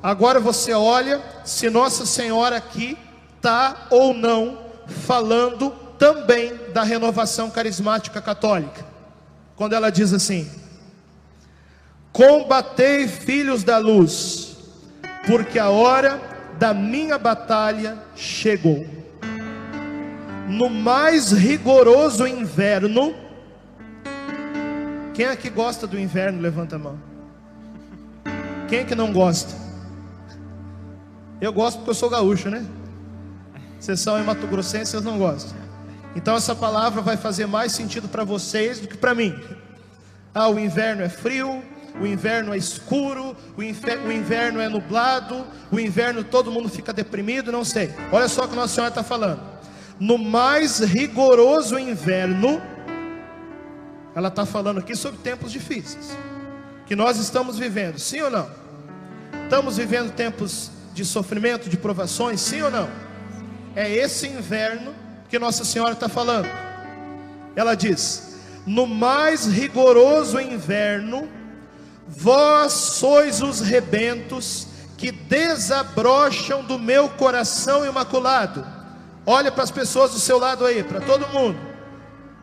Agora 0.01 0.39
você 0.39 0.73
olha 0.73 1.21
se 1.43 1.69
Nossa 1.69 2.05
Senhora 2.05 2.57
aqui 2.57 2.97
está 3.35 3.87
ou 3.89 4.13
não 4.13 4.59
falando 4.87 5.71
também 5.97 6.53
da 6.73 6.83
renovação 6.83 7.49
carismática 7.49 8.21
católica. 8.21 8.85
Quando 9.55 9.73
ela 9.73 9.89
diz 9.89 10.13
assim: 10.13 10.49
Combatei, 12.11 13.07
filhos 13.07 13.63
da 13.63 13.77
luz, 13.77 14.57
porque 15.25 15.57
a 15.57 15.69
hora 15.69 16.21
da 16.59 16.73
minha 16.73 17.17
batalha 17.17 17.97
chegou. 18.15 18.85
No 20.47 20.69
mais 20.69 21.31
rigoroso 21.31 22.25
inverno, 22.25 23.13
quem 25.13 25.25
é 25.25 25.35
que 25.35 25.49
gosta 25.49 25.85
do 25.85 25.99
inverno? 25.99 26.39
Levanta 26.39 26.75
a 26.75 26.79
mão. 26.79 26.99
Quem 28.69 28.85
que 28.85 28.95
não 28.95 29.11
gosta? 29.11 29.66
Eu 31.39 31.53
gosto 31.53 31.77
porque 31.77 31.91
eu 31.91 31.95
sou 31.95 32.09
gaúcho, 32.09 32.49
né? 32.49 32.65
Vocês 33.79 33.99
são 33.99 34.19
em 34.19 34.23
Mato 34.23 34.47
Grossense, 34.47 34.91
vocês 34.91 35.03
não 35.03 35.19
gostam. 35.19 35.55
Então 36.15 36.35
essa 36.35 36.55
palavra 36.55 37.01
vai 37.01 37.15
fazer 37.15 37.45
mais 37.45 37.71
sentido 37.71 38.07
para 38.07 38.23
vocês 38.23 38.79
do 38.79 38.87
que 38.87 38.97
para 38.97 39.13
mim. 39.13 39.39
Ah, 40.33 40.49
o 40.49 40.59
inverno 40.59 41.03
é 41.03 41.09
frio, 41.09 41.63
o 42.01 42.07
inverno 42.07 42.53
é 42.53 42.57
escuro, 42.57 43.35
o, 43.55 43.61
o, 43.61 44.11
inverno 44.11 44.59
é 44.59 44.67
nublado, 44.67 45.45
o 45.71 45.79
inverno 45.79 46.23
todo 46.23 46.51
mundo 46.51 46.69
fica 46.69 46.91
deprimido, 46.91 47.51
não 47.51 47.63
sei. 47.63 47.93
Olha 48.11 48.27
só 48.27 48.45
o 48.45 48.47
que 48.47 48.55
Nossa 48.55 48.73
Senhora 48.73 48.89
está 48.89 49.03
falando. 49.03 49.41
No 49.99 50.17
mais 50.17 50.79
rigoroso 50.79 51.77
inverno, 51.77 52.59
ela 54.15 54.29
está 54.29 54.43
falando 54.45 54.79
aqui 54.79 54.95
sobre 54.95 55.19
tempos 55.19 55.51
difíceis 55.51 56.17
que 56.87 56.95
nós 56.95 57.17
estamos 57.17 57.59
vivendo, 57.59 57.99
sim 57.99 58.21
ou 58.21 58.31
não? 58.31 58.49
Estamos 59.43 59.77
vivendo 59.77 60.11
tempos 60.13 60.71
de 60.97 61.05
sofrimento, 61.05 61.69
de 61.69 61.77
provações, 61.77 62.41
sim 62.41 62.59
ou 62.63 62.71
não? 62.71 62.89
É 63.75 63.87
esse 63.89 64.27
inverno 64.27 64.95
que 65.29 65.37
Nossa 65.37 65.63
Senhora 65.63 65.93
está 65.93 66.09
falando. 66.09 66.47
Ela 67.55 67.75
diz: 67.75 68.39
No 68.65 68.87
mais 68.87 69.45
rigoroso 69.45 70.39
inverno, 70.39 71.29
vós 72.07 72.73
sois 72.73 73.43
os 73.43 73.61
rebentos 73.61 74.67
que 74.97 75.11
desabrocham 75.11 76.63
do 76.63 76.79
meu 76.79 77.09
coração 77.09 77.85
imaculado. 77.85 78.65
Olha 79.23 79.51
para 79.51 79.63
as 79.63 79.71
pessoas 79.71 80.11
do 80.11 80.19
seu 80.19 80.39
lado 80.39 80.65
aí, 80.65 80.83
para 80.83 80.99
todo 81.01 81.27
mundo. 81.27 81.59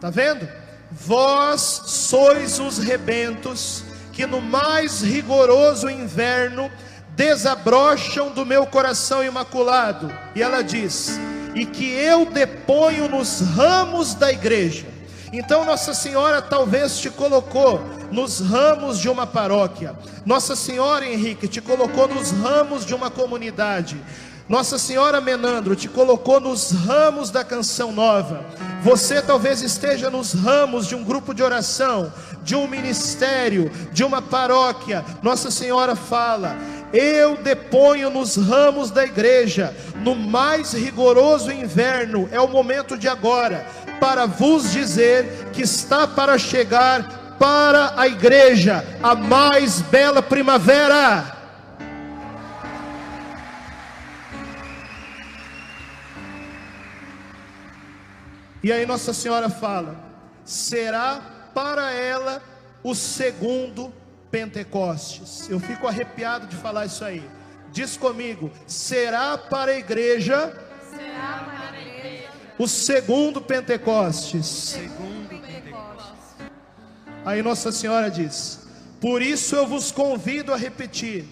Tá 0.01 0.11
vendo? 0.11 0.49
Vós 0.93 1.61
sois 1.87 2.61
os 2.61 2.79
rebentos 2.79 3.83
que 4.13 4.27
no 4.27 4.41
mais 4.41 5.03
rigoroso 5.03 5.91
inverno 5.91 6.71
desabrocham 7.17 8.31
do 8.31 8.45
meu 8.45 8.67
coração 8.67 9.25
imaculado. 9.25 10.13
E 10.35 10.43
ela 10.43 10.63
diz: 10.63 11.19
E 11.55 11.65
que 11.65 11.91
eu 11.91 12.27
deponho 12.27 13.09
nos 13.09 13.41
ramos 13.41 14.15
da 14.15 14.33
igreja. 14.33 14.87
Então 15.33 15.65
Nossa 15.65 15.95
Senhora 15.95 16.41
talvez 16.41 16.99
te 16.99 17.11
colocou 17.11 17.81
nos 18.11 18.41
ramos 18.41 18.99
de 18.99 19.09
uma 19.09 19.27
paróquia. 19.27 19.95
Nossa 20.25 20.55
Senhora 20.55 21.07
Henrique 21.07 21.49
te 21.49 21.61
colocou 21.61 22.07
nos 22.07 22.31
ramos 22.31 22.87
de 22.87 22.95
uma 22.95 23.11
comunidade. 23.11 24.01
Nossa 24.47 24.79
Senhora 24.79 25.23
Menandro 25.23 25.75
te 25.75 25.89
colocou 25.89 26.39
nos 26.39 26.71
ramos 26.71 27.31
da 27.31 27.43
canção 27.43 27.91
nova. 27.91 28.45
Você 28.83 29.23
talvez 29.23 29.63
esteja 29.63 30.11
nos 30.11 30.35
ramos 30.35 30.87
de 30.87 30.95
um 30.95 31.03
grupo 31.03 31.33
de 31.33 31.43
oração, 31.43 32.13
de 32.43 32.55
um 32.55 32.69
ministério, 32.69 33.71
de 33.91 34.05
uma 34.05 34.21
paróquia. 34.21 35.03
Nossa 35.23 35.51
Senhora 35.51 35.97
fala: 35.97 36.55
Eu 36.95 37.37
deponho 37.37 38.09
nos 38.09 38.37
ramos 38.37 38.93
da 38.93 39.05
igreja, 39.05 39.75
no 39.97 40.15
mais 40.15 40.75
rigoroso 40.75 41.51
inverno, 41.51 42.29
é 42.31 42.41
o 42.41 42.47
momento 42.47 42.97
de 42.97 43.09
agora, 43.09 43.67
para 43.99 44.27
vos 44.27 44.71
dizer 44.71 45.51
que 45.53 45.63
está 45.63 46.07
para 46.07 46.39
chegar 46.39 47.37
para 47.37 48.01
a 48.01 48.07
igreja 48.07 48.85
a 49.03 49.13
mais 49.13 49.81
bela 49.83 50.23
primavera. 50.23 51.37
E 58.63 58.71
aí 58.71 58.87
Nossa 58.87 59.13
Senhora 59.13 59.51
fala: 59.51 59.97
será 60.45 61.21
para 61.53 61.91
ela 61.91 62.41
o 62.85 62.95
segundo 62.95 63.93
Pentecostes. 64.35 65.49
Eu 65.49 65.61
fico 65.61 65.87
arrepiado 65.87 66.49
de 66.49 66.57
falar 66.57 66.87
isso 66.87 67.05
aí. 67.05 67.23
Diz 67.71 67.97
comigo: 67.97 68.51
será 68.67 69.39
para 69.39 69.71
a 69.71 69.79
igreja, 69.79 70.53
será 70.91 71.47
para 71.47 71.79
a 71.79 71.81
igreja. 71.81 72.31
o 72.59 72.67
segundo 72.67 73.41
Pentecostes. 73.41 74.45
Segundo 74.47 75.29
Pentecostes. 75.29 76.49
Aí 77.25 77.45
Nossa 77.45 77.71
Senhora 77.71 78.11
diz: 78.11 78.67
por 79.01 79.23
isso 79.23 79.55
eu 79.55 79.69
vos 79.69 79.93
convido 79.93 80.53
a 80.53 80.57
repetir 80.57 81.25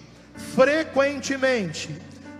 frequentemente: 0.55 1.89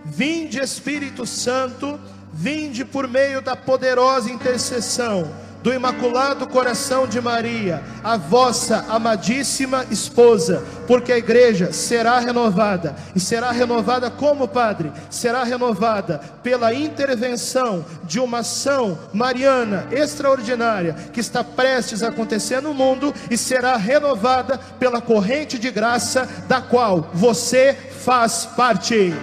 Vinde 0.02 0.58
Espírito 0.60 1.26
Santo 1.26 2.00
Vinde 2.36 2.84
por 2.84 3.06
meio 3.06 3.40
da 3.40 3.54
poderosa 3.54 4.28
intercessão 4.28 5.32
do 5.64 5.72
Imaculado 5.72 6.46
Coração 6.46 7.06
de 7.06 7.18
Maria, 7.22 7.82
a 8.04 8.18
vossa 8.18 8.84
amadíssima 8.86 9.86
esposa, 9.90 10.62
porque 10.86 11.10
a 11.10 11.16
igreja 11.16 11.72
será 11.72 12.18
renovada, 12.18 12.94
e 13.16 13.18
será 13.18 13.50
renovada 13.50 14.10
como, 14.10 14.46
Padre? 14.46 14.92
Será 15.08 15.42
renovada 15.42 16.20
pela 16.42 16.74
intervenção 16.74 17.82
de 18.02 18.20
uma 18.20 18.40
ação 18.40 18.98
mariana 19.10 19.86
extraordinária 19.90 20.94
que 21.14 21.20
está 21.20 21.42
prestes 21.42 22.02
a 22.02 22.08
acontecer 22.08 22.60
no 22.60 22.74
mundo 22.74 23.14
e 23.30 23.38
será 23.38 23.78
renovada 23.78 24.58
pela 24.78 25.00
corrente 25.00 25.58
de 25.58 25.70
graça 25.70 26.28
da 26.46 26.60
qual 26.60 27.08
você 27.14 27.72
faz 28.04 28.44
parte. 28.54 29.14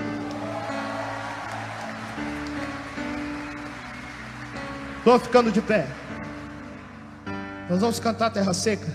Estou 4.97 5.19
ficando 5.19 5.51
de 5.51 5.61
pé. 5.61 6.00
Nós 7.71 7.79
vamos 7.79 8.01
cantar 8.01 8.29
Terra 8.31 8.53
Seca. 8.53 8.85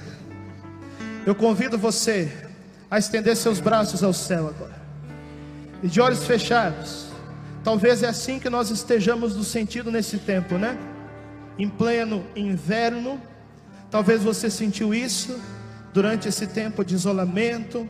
Eu 1.25 1.35
convido 1.35 1.79
você 1.79 2.31
a 2.91 2.99
estender 2.99 3.35
seus 3.35 3.59
braços 3.59 4.05
ao 4.05 4.13
céu 4.13 4.49
agora. 4.49 4.77
E 5.83 5.89
de 5.89 5.99
olhos 5.99 6.27
fechados. 6.27 7.07
Talvez 7.65 8.03
é 8.03 8.09
assim 8.09 8.39
que 8.39 8.51
nós 8.51 8.71
estejamos 8.71 9.35
no 9.35 9.45
sentido 9.45 9.91
nesse 9.91 10.19
tempo, 10.19 10.59
né? 10.59 10.77
Em 11.59 11.71
pleno 11.71 12.23
inverno. 12.37 13.19
Talvez 13.91 14.23
você 14.23 14.51
sentiu 14.51 14.93
isso 14.93 15.41
durante 15.95 16.29
esse 16.29 16.47
tempo 16.47 16.85
de 16.85 16.97
isolamento. 16.97 17.89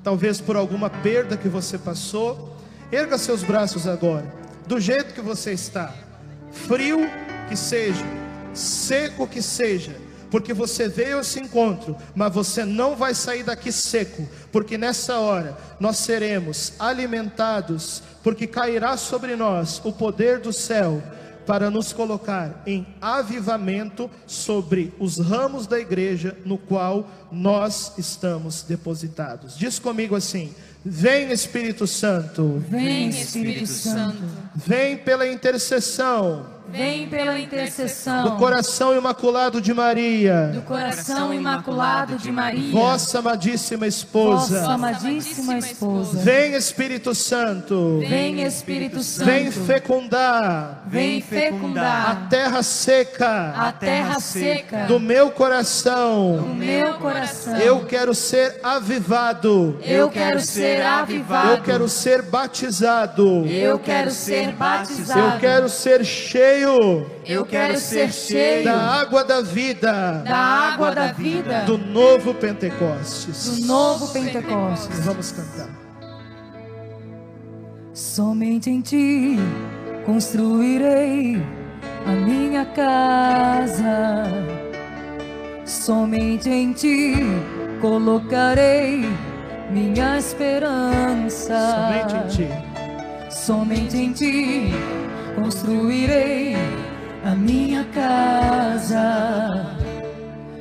Talvez 0.00 0.40
por 0.40 0.54
alguma 0.54 0.88
perda 0.88 1.36
que 1.36 1.48
você 1.48 1.76
passou. 1.76 2.56
Erga 2.92 3.18
seus 3.18 3.42
braços 3.42 3.88
agora. 3.88 4.32
Do 4.64 4.78
jeito 4.78 5.12
que 5.12 5.20
você 5.20 5.50
está. 5.50 5.92
Frio 6.52 7.00
que 7.48 7.56
seja, 7.56 8.04
seco 8.54 9.26
que 9.26 9.42
seja, 9.42 9.94
porque 10.30 10.52
você 10.52 10.88
veio 10.88 11.18
a 11.18 11.20
esse 11.20 11.38
encontro, 11.38 11.96
mas 12.14 12.32
você 12.32 12.64
não 12.64 12.96
vai 12.96 13.14
sair 13.14 13.42
daqui 13.42 13.70
seco, 13.70 14.28
porque 14.50 14.76
nessa 14.76 15.18
hora 15.18 15.56
nós 15.78 15.98
seremos 15.98 16.72
alimentados, 16.78 18.02
porque 18.22 18.46
cairá 18.46 18.96
sobre 18.96 19.36
nós 19.36 19.80
o 19.84 19.92
poder 19.92 20.40
do 20.40 20.52
céu 20.52 21.02
para 21.46 21.70
nos 21.70 21.92
colocar 21.92 22.62
em 22.66 22.86
avivamento 23.00 24.10
sobre 24.26 24.92
os 24.98 25.18
ramos 25.18 25.66
da 25.66 25.78
igreja 25.78 26.36
no 26.44 26.56
qual 26.56 27.08
nós 27.30 27.92
estamos 27.98 28.62
depositados. 28.62 29.56
Diz 29.56 29.78
comigo 29.78 30.16
assim: 30.16 30.54
Vem 30.84 31.30
Espírito 31.30 31.86
Santo. 31.86 32.62
Vem 32.68 33.08
Espírito 33.08 33.66
Santo. 33.66 34.22
Vem 34.54 34.96
pela 34.96 35.28
intercessão 35.28 36.53
Vem 36.66 37.06
pela 37.08 37.38
intercessão. 37.38 38.24
Do 38.24 38.36
coração 38.36 38.96
imaculado 38.96 39.60
de 39.60 39.74
Maria, 39.74 40.50
do 40.54 40.62
coração 40.62 41.32
imaculado 41.32 42.16
de 42.16 42.32
Maria, 42.32 42.72
vossa 42.72 43.18
amadíssima 43.18 43.86
esposa, 43.86 44.60
vossa 44.60 44.72
amadíssima 44.72 45.58
esposa. 45.58 46.18
Vem 46.20 46.54
Espírito 46.54 47.14
Santo, 47.14 48.00
vem 48.00 48.42
Espírito 48.42 49.02
Santo, 49.02 49.26
vem 49.26 49.50
fecundar, 49.50 50.82
vem 50.86 51.20
fecundar. 51.20 52.10
A 52.10 52.14
terra 52.28 52.62
seca, 52.62 53.52
a 53.56 53.70
terra 53.70 54.18
seca. 54.18 54.86
Do 54.86 54.98
meu 54.98 55.30
coração, 55.30 56.38
do 56.38 56.54
meu 56.54 56.94
coração. 56.94 57.58
Eu 57.58 57.84
quero 57.84 58.14
ser 58.14 58.58
avivado, 58.62 59.78
eu 59.82 60.08
quero 60.08 60.40
ser 60.40 60.80
avivado, 60.82 61.50
eu 61.50 61.62
quero 61.62 61.88
ser 61.88 62.22
batizado, 62.22 63.46
eu 63.46 63.78
quero 63.78 64.10
ser 64.10 64.52
batizado, 64.52 65.20
eu 65.20 65.38
quero 65.38 65.68
ser 65.68 66.04
cheio 66.04 66.63
cheio. 66.64 67.06
Eu 67.26 67.44
quero 67.44 67.78
ser 67.78 68.12
cheio 68.12 68.64
da 68.64 68.76
água 68.76 69.24
da 69.24 69.40
vida. 69.40 70.22
Da 70.24 70.36
água 70.36 70.94
da 70.94 71.12
vida. 71.12 71.64
Do 71.66 71.78
novo 71.78 72.34
Pentecostes. 72.34 73.60
Do 73.60 73.66
novo 73.66 74.08
Pentecostes. 74.08 75.00
Vamos 75.04 75.32
cantar. 75.32 75.68
Somente 77.92 78.70
em 78.70 78.80
ti 78.80 79.36
construirei 80.04 81.40
a 82.06 82.10
minha 82.10 82.64
casa. 82.66 84.24
Somente 85.64 86.50
em 86.50 86.72
ti 86.72 87.14
colocarei 87.80 89.08
minha 89.70 90.18
esperança. 90.18 91.54
Somente 91.74 92.14
em 92.16 92.28
ti. 92.28 92.74
Somente 93.30 93.96
em 93.96 94.12
ti 94.12 95.03
construirei 95.34 96.56
a 97.24 97.34
minha 97.34 97.84
casa. 97.94 99.66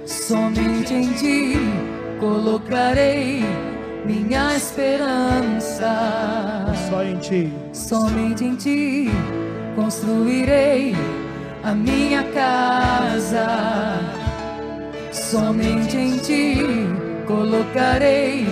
Somente 0.05 0.93
em 0.93 1.11
ti 1.13 1.55
colocarei 2.19 3.43
minha 4.05 4.55
esperança. 4.55 5.91
Só 6.89 7.03
em 7.03 7.17
ti. 7.17 7.53
Somente 7.73 8.45
em 8.45 8.55
ti 8.55 9.09
construirei 9.75 10.95
a 11.63 11.73
minha 11.73 12.23
casa. 12.23 13.99
Somente 15.11 15.97
em 15.97 16.17
ti 16.17 16.57
colocarei 17.27 18.47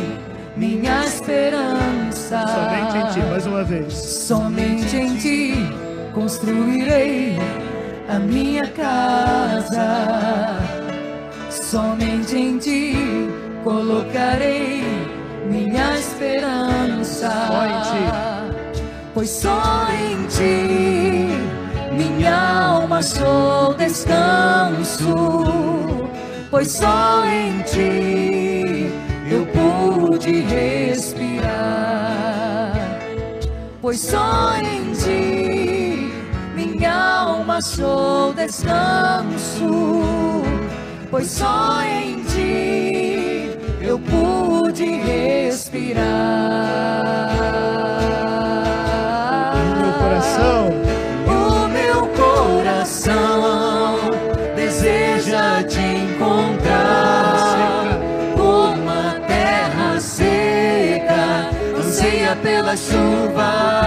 minha 0.56 1.06
esperança. 1.06 2.46
Somente 2.48 2.98
em 2.98 3.14
ti, 3.14 3.30
mais 3.30 3.46
uma 3.48 3.64
vez. 3.64 3.94
Somente 3.94 4.96
em 4.96 5.16
ti 5.18 5.81
construirei 6.14 7.38
a 8.10 8.20
minha 8.20 8.68
casa. 8.68 10.58
Somente 11.50 12.38
em 12.38 12.58
ti 12.58 12.96
colocarei 13.64 14.84
minha 15.50 15.98
esperança. 15.98 17.30
Só. 17.30 18.32
Pois 19.14 19.30
só 19.30 19.88
em 19.92 20.26
ti 20.28 21.28
minha 21.92 22.66
alma 22.68 23.00
achou 23.00 23.74
descanso. 23.74 25.16
Pois 26.50 26.72
só 26.72 27.24
em 27.26 27.62
ti 27.64 28.90
eu 29.30 29.46
pude 29.48 30.42
respirar. 30.42 31.52
Pois 33.82 34.00
só 34.00 34.54
em 34.58 34.94
ti 34.94 35.61
achou 37.62 38.34
descanso. 38.34 39.72
Pois 41.12 41.28
só 41.28 41.84
em 41.84 42.24
ti 42.24 43.56
eu 43.80 44.00
pude 44.00 44.86
respirar. 44.86 46.02
No 49.68 49.76
meu 49.80 49.94
coração. 49.94 50.70
O 51.28 51.68
meu 51.68 52.08
coração 52.24 54.00
deseja 54.56 55.64
te 55.64 55.82
encontrar 55.82 56.40
como 58.36 58.90
a 58.90 59.20
terra 59.28 60.00
seca 60.00 61.52
anseia 61.78 62.36
pela 62.38 62.76
chuva. 62.76 63.81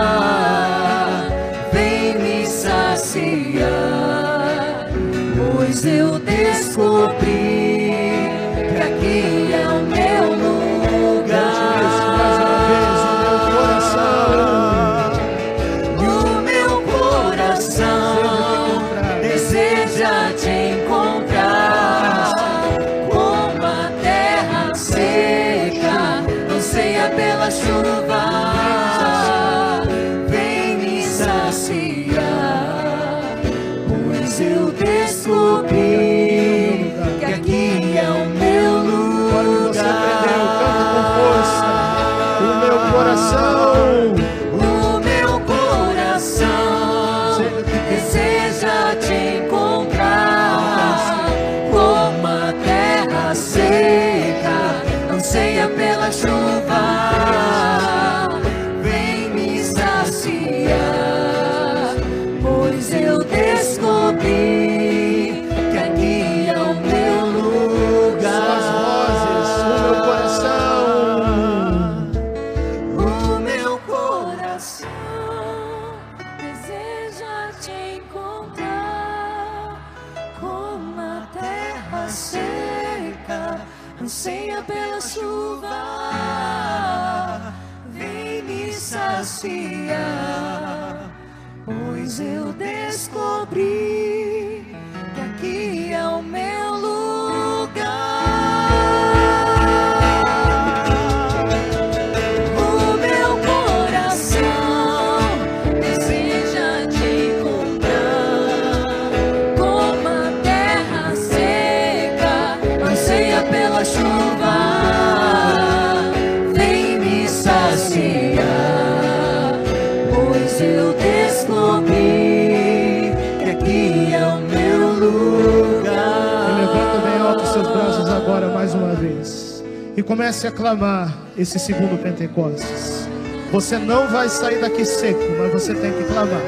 Comece 130.24 130.46
a 130.46 130.52
clamar 130.52 131.14
esse 131.36 131.58
segundo 131.58 132.02
Pentecostes. 132.02 133.06
Você 133.52 133.76
não 133.76 134.08
vai 134.08 134.26
sair 134.30 134.58
daqui 134.58 134.82
seco, 134.82 135.20
mas 135.38 135.52
você 135.52 135.74
tem 135.74 135.92
que 135.92 136.04
clamar. 136.04 136.40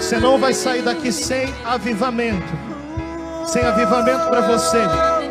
Você 0.00 0.18
não 0.18 0.36
vai 0.36 0.52
sair 0.52 0.82
daqui 0.82 1.12
sem 1.12 1.46
avivamento. 1.64 2.52
Sem 3.46 3.62
avivamento 3.62 4.28
para 4.28 4.40
você, 4.40 4.80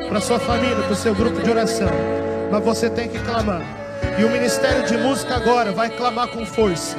para 0.07 0.22
sua 0.22 0.39
família, 0.39 0.78
para 0.78 0.93
o 0.93 0.95
seu 0.95 1.13
grupo 1.13 1.41
de 1.41 1.49
oração. 1.49 1.89
Mas 2.49 2.63
você 2.63 2.89
tem 2.89 3.09
que 3.09 3.20
clamar. 3.20 3.61
E 4.18 4.24
o 4.24 4.30
Ministério 4.30 4.86
de 4.86 4.97
Música 4.97 5.36
agora 5.36 5.74
vai 5.74 5.89
clamar 5.89 6.30
com 6.30 6.45
força. 6.45 6.95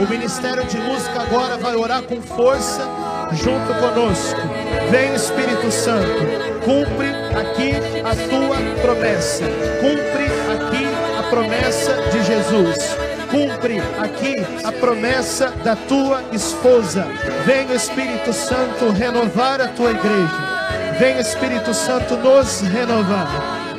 O 0.00 0.08
Ministério 0.08 0.64
de 0.64 0.78
Música 0.78 1.22
agora 1.22 1.58
vai 1.58 1.74
orar 1.74 2.04
com 2.04 2.22
força 2.22 2.88
junto 3.32 3.74
conosco. 3.80 4.40
Vem 4.92 5.12
Espírito 5.12 5.72
Santo, 5.72 6.53
cumpre 6.64 7.08
aqui 7.38 7.74
a 8.02 8.14
tua 8.28 8.56
promessa. 8.80 9.44
Cumpre 9.80 10.26
aqui 10.54 10.86
a 11.18 11.22
promessa 11.30 11.94
de 12.10 12.22
Jesus. 12.24 12.96
Cumpre 13.30 13.80
aqui 14.00 14.36
a 14.64 14.72
promessa 14.72 15.50
da 15.62 15.76
tua 15.76 16.22
esposa. 16.32 17.06
Vem 17.44 17.72
Espírito 17.74 18.32
Santo 18.32 18.90
renovar 18.90 19.60
a 19.60 19.68
tua 19.68 19.90
igreja. 19.90 20.54
Vem 20.98 21.18
Espírito 21.18 21.74
Santo 21.74 22.16
nos 22.16 22.60
renovar. 22.60 23.28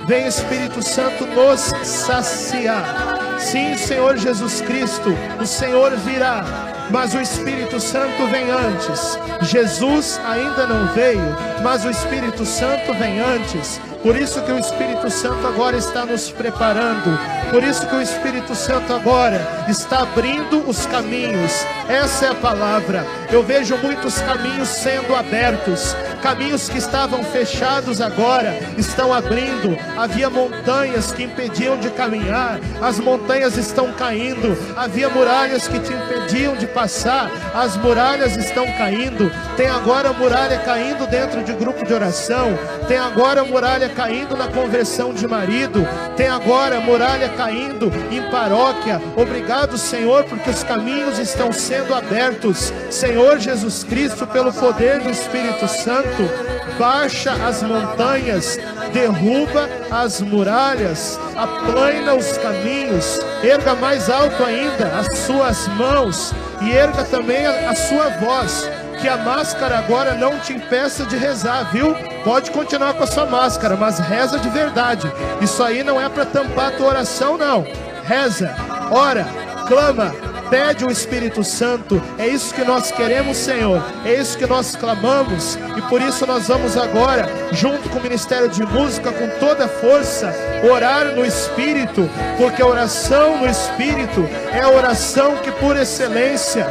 Vem 0.07 0.27
Espírito 0.27 0.83
Santo 0.83 1.25
nos 1.25 1.61
saciar. 1.83 3.15
Sim, 3.39 3.75
Senhor 3.77 4.17
Jesus 4.17 4.61
Cristo, 4.61 5.15
o 5.41 5.45
Senhor 5.45 5.95
virá, 5.97 6.43
mas 6.89 7.13
o 7.13 7.21
Espírito 7.21 7.79
Santo 7.79 8.27
vem 8.27 8.49
antes. 8.49 9.17
Jesus 9.41 10.19
ainda 10.25 10.67
não 10.67 10.88
veio, 10.93 11.36
mas 11.63 11.86
o 11.86 11.89
Espírito 11.89 12.45
Santo 12.45 12.93
vem 12.93 13.19
antes. 13.19 13.79
Por 14.01 14.15
isso 14.15 14.41
que 14.43 14.51
o 14.51 14.59
Espírito 14.59 15.09
Santo 15.09 15.47
agora 15.47 15.77
está 15.77 16.05
nos 16.05 16.29
preparando. 16.29 17.34
Por 17.51 17.63
isso 17.63 17.87
que 17.87 17.95
o 17.95 18.01
Espírito 18.01 18.53
Santo 18.55 18.93
agora 18.93 19.65
está 19.67 19.99
abrindo 19.99 20.67
os 20.67 20.85
caminhos. 20.85 21.65
Essa 21.87 22.25
é 22.25 22.29
a 22.29 22.35
palavra. 22.35 23.05
Eu 23.31 23.43
vejo 23.43 23.77
muitos 23.77 24.19
caminhos 24.21 24.67
sendo 24.69 25.15
abertos. 25.15 25.95
Caminhos 26.21 26.67
que 26.67 26.77
estavam 26.77 27.23
fechados 27.23 28.01
agora 28.01 28.57
estão 28.77 29.13
abrindo. 29.13 29.77
Havia 29.95 30.29
montanhas 30.29 31.11
que 31.11 31.23
impediam 31.23 31.77
de 31.77 31.89
caminhar. 31.91 32.59
As 32.81 32.99
montanhas 32.99 33.57
estão 33.57 33.91
caindo. 33.93 34.57
Havia 34.75 35.07
muralhas 35.09 35.67
que 35.67 35.79
te 35.79 35.93
impediam 35.93 36.55
de 36.55 36.65
passar. 36.65 37.29
As 37.53 37.77
muralhas 37.77 38.35
estão 38.35 38.65
caindo. 38.77 39.31
Tem 39.55 39.67
agora 39.67 40.11
muralha 40.13 40.57
caindo 40.59 41.07
dentro 41.07 41.43
de 41.43 41.53
grupo 41.53 41.85
de 41.85 41.93
oração. 41.93 42.57
Tem 42.87 42.97
agora 42.97 43.43
muralha 43.43 43.89
caindo 43.89 44.35
na 44.35 44.47
conversão 44.47 45.13
de 45.13 45.27
marido. 45.27 45.87
Tem 46.17 46.27
agora 46.27 46.79
muralha 46.79 47.29
caindo 47.38 47.91
em 48.11 48.21
paróquia. 48.29 49.01
Obrigado, 49.15 49.77
Senhor, 49.77 50.23
porque 50.25 50.49
os 50.49 50.63
caminhos 50.63 51.19
estão 51.19 51.51
sendo 51.51 51.93
abertos. 51.93 52.73
Senhor 52.89 53.39
Jesus 53.39 53.83
Cristo, 53.83 54.25
pelo 54.27 54.51
poder 54.53 54.99
do 54.99 55.09
Espírito 55.09 55.67
Santo, 55.67 56.29
baixa 56.77 57.33
as 57.33 57.61
montanhas, 57.63 58.59
derruba 58.91 59.69
as 59.91 60.21
muralhas, 60.21 61.19
aplana 61.36 62.15
os 62.15 62.38
caminhos, 62.38 63.19
erga 63.43 63.75
mais 63.75 64.09
alto 64.09 64.43
ainda 64.43 64.88
as 64.97 65.17
suas 65.19 65.67
mãos 65.69 66.33
e 66.61 66.71
erga 66.71 67.03
também 67.03 67.45
a, 67.45 67.69
a 67.71 67.75
sua 67.75 68.09
voz. 68.19 68.69
Que 69.01 69.07
a 69.07 69.17
máscara 69.17 69.77
agora 69.77 70.13
não 70.13 70.39
te 70.39 70.53
impeça 70.53 71.05
de 71.05 71.15
rezar, 71.15 71.71
viu? 71.71 71.95
Pode 72.23 72.51
continuar 72.51 72.93
com 72.93 73.03
a 73.03 73.07
sua 73.07 73.25
máscara, 73.25 73.75
mas 73.75 73.99
reza 73.99 74.39
de 74.39 74.49
verdade. 74.49 75.11
Isso 75.41 75.61
aí 75.61 75.83
não 75.83 76.01
é 76.01 76.09
para 76.09 76.25
tampar 76.25 76.69
a 76.69 76.71
tua 76.71 76.87
oração, 76.87 77.37
não. 77.37 77.65
Reza, 78.03 78.55
ora, 78.91 79.25
clama, 79.67 80.13
pede 80.49 80.85
o 80.85 80.91
Espírito 80.91 81.43
Santo. 81.43 82.01
É 82.17 82.27
isso 82.27 82.53
que 82.53 82.63
nós 82.63 82.91
queremos, 82.91 83.37
Senhor. 83.37 83.83
É 84.05 84.13
isso 84.13 84.37
que 84.37 84.45
nós 84.45 84.75
clamamos. 84.75 85.57
E 85.77 85.81
por 85.83 86.01
isso 86.01 86.25
nós 86.25 86.47
vamos 86.47 86.77
agora, 86.77 87.27
junto 87.51 87.89
com 87.89 87.99
o 87.99 88.03
Ministério 88.03 88.49
de 88.49 88.65
Música, 88.65 89.11
com 89.11 89.27
toda 89.39 89.65
a 89.65 89.69
força, 89.69 90.33
orar 90.69 91.05
no 91.07 91.25
Espírito, 91.25 92.09
porque 92.37 92.61
a 92.61 92.67
oração 92.67 93.37
no 93.37 93.47
Espírito 93.47 94.27
é 94.51 94.61
a 94.61 94.69
oração 94.69 95.37
que, 95.37 95.51
por 95.51 95.75
excelência, 95.75 96.67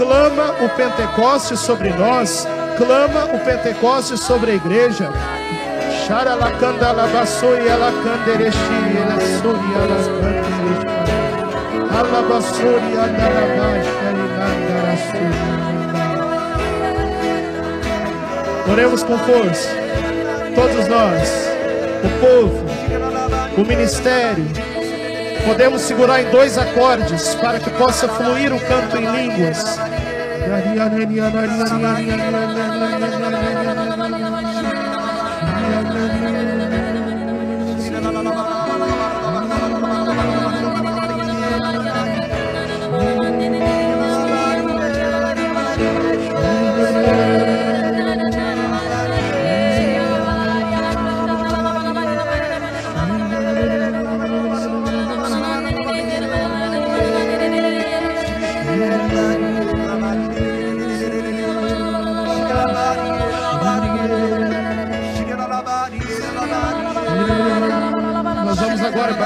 clama 0.00 0.54
o 0.64 0.68
Pentecoste 0.70 1.58
sobre 1.58 1.90
nós, 1.90 2.48
clama 2.78 3.26
o 3.34 3.38
Pentecoste 3.40 4.16
sobre 4.16 4.52
a 4.52 4.54
igreja. 4.54 5.10
Oremos 18.72 19.02
com 19.02 19.18
força, 19.18 19.68
todos 20.54 20.88
nós, 20.88 21.30
o 22.02 22.20
povo, 22.20 22.64
o 23.58 23.64
ministério. 23.66 24.79
Podemos 25.44 25.82
segurar 25.82 26.22
em 26.22 26.30
dois 26.30 26.56
acordes 26.58 27.34
para 27.36 27.58
que 27.58 27.70
possa 27.70 28.08
fluir 28.08 28.52
o 28.52 28.60
canto 28.60 28.96
em 28.96 29.10
línguas. 29.10 29.78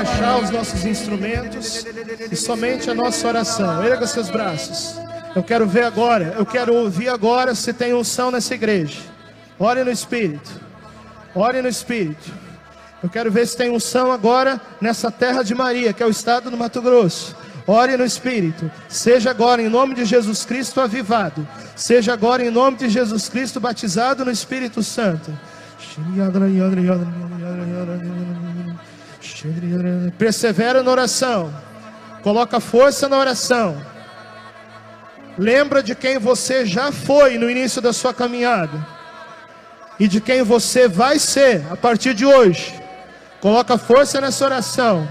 Baixar 0.04 0.38
os 0.38 0.50
nossos 0.50 0.84
instrumentos 0.84 1.84
e 2.30 2.36
somente 2.36 2.90
a 2.90 2.94
nossa 2.94 3.26
oração. 3.26 3.82
Erga 3.82 4.06
seus 4.06 4.28
braços. 4.28 4.96
Eu 5.34 5.42
quero 5.42 5.66
ver 5.66 5.84
agora, 5.84 6.34
eu 6.36 6.44
quero 6.44 6.74
ouvir 6.74 7.08
agora 7.08 7.54
se 7.54 7.72
tem 7.72 7.94
unção 7.94 8.30
nessa 8.30 8.54
igreja. 8.54 9.00
Ore 9.58 9.82
no 9.82 9.90
Espírito. 9.90 10.50
Ore 11.34 11.62
no 11.62 11.68
Espírito. 11.68 12.30
Eu 13.02 13.08
quero 13.08 13.30
ver 13.30 13.46
se 13.46 13.56
tem 13.56 13.70
unção 13.70 14.12
agora 14.12 14.60
nessa 14.80 15.10
terra 15.10 15.42
de 15.42 15.54
Maria, 15.54 15.92
que 15.92 16.02
é 16.02 16.06
o 16.06 16.10
estado 16.10 16.50
do 16.50 16.56
Mato 16.56 16.82
Grosso. 16.82 17.34
Ore 17.66 17.96
no 17.96 18.04
Espírito. 18.04 18.70
Seja 18.88 19.30
agora 19.30 19.62
em 19.62 19.70
nome 19.70 19.94
de 19.94 20.04
Jesus 20.04 20.44
Cristo 20.44 20.80
avivado. 20.82 21.48
Seja 21.74 22.12
agora 22.12 22.44
em 22.44 22.50
nome 22.50 22.76
de 22.76 22.90
Jesus 22.90 23.28
Cristo 23.28 23.58
batizado 23.58 24.24
no 24.24 24.30
Espírito 24.30 24.82
Santo. 24.82 25.32
Persevera 30.18 30.82
na 30.82 30.90
oração. 30.90 31.52
Coloca 32.22 32.60
força 32.60 33.08
na 33.08 33.18
oração. 33.18 33.76
Lembra 35.36 35.82
de 35.82 35.94
quem 35.94 36.18
você 36.18 36.64
já 36.64 36.90
foi 36.90 37.36
no 37.36 37.50
início 37.50 37.82
da 37.82 37.92
sua 37.92 38.14
caminhada. 38.14 38.86
E 39.98 40.08
de 40.08 40.20
quem 40.20 40.42
você 40.42 40.88
vai 40.88 41.18
ser 41.18 41.62
a 41.70 41.76
partir 41.76 42.14
de 42.14 42.24
hoje. 42.24 42.74
Coloca 43.40 43.76
força 43.76 44.20
nessa 44.20 44.44
oração. 44.44 45.06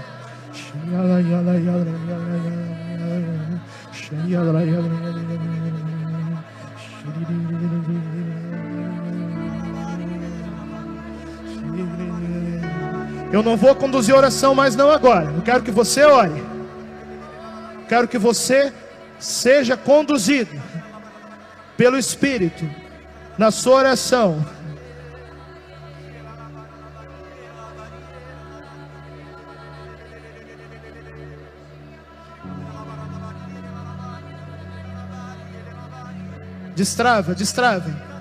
Eu 13.34 13.42
não 13.42 13.56
vou 13.56 13.74
conduzir 13.74 14.14
oração 14.14 14.54
mais 14.54 14.76
não 14.76 14.92
agora. 14.92 15.24
Eu 15.24 15.42
quero 15.42 15.64
que 15.64 15.72
você 15.72 16.04
ore. 16.04 16.40
Quero 17.88 18.06
que 18.06 18.16
você 18.16 18.72
seja 19.18 19.76
conduzido 19.76 20.52
pelo 21.76 21.98
Espírito 21.98 22.64
na 23.36 23.50
sua 23.50 23.74
oração. 23.78 24.46
Destrava, 36.76 37.34
destrave. 37.34 38.13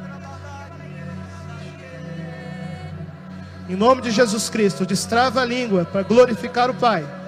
Em 3.70 3.76
nome 3.76 4.02
de 4.02 4.12
Jesus 4.12 4.50
Cristo, 4.50 4.86
destrava 4.86 5.42
a 5.42 5.46
língua 5.46 5.86
para 5.86 6.04
glorificar 6.04 6.70
o 6.70 6.74
Pai. 6.74 7.23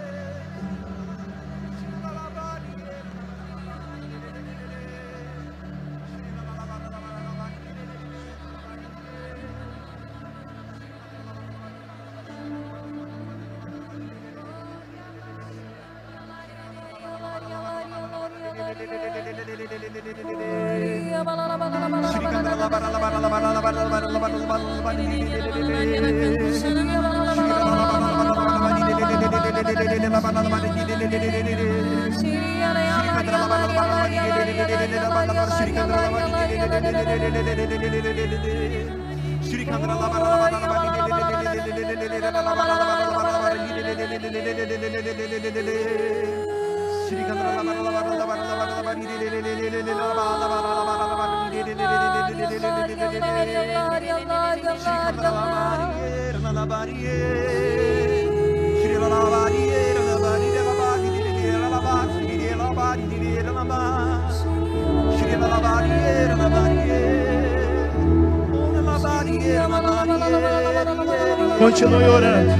Continue 71.57 72.03
orando. 72.03 72.51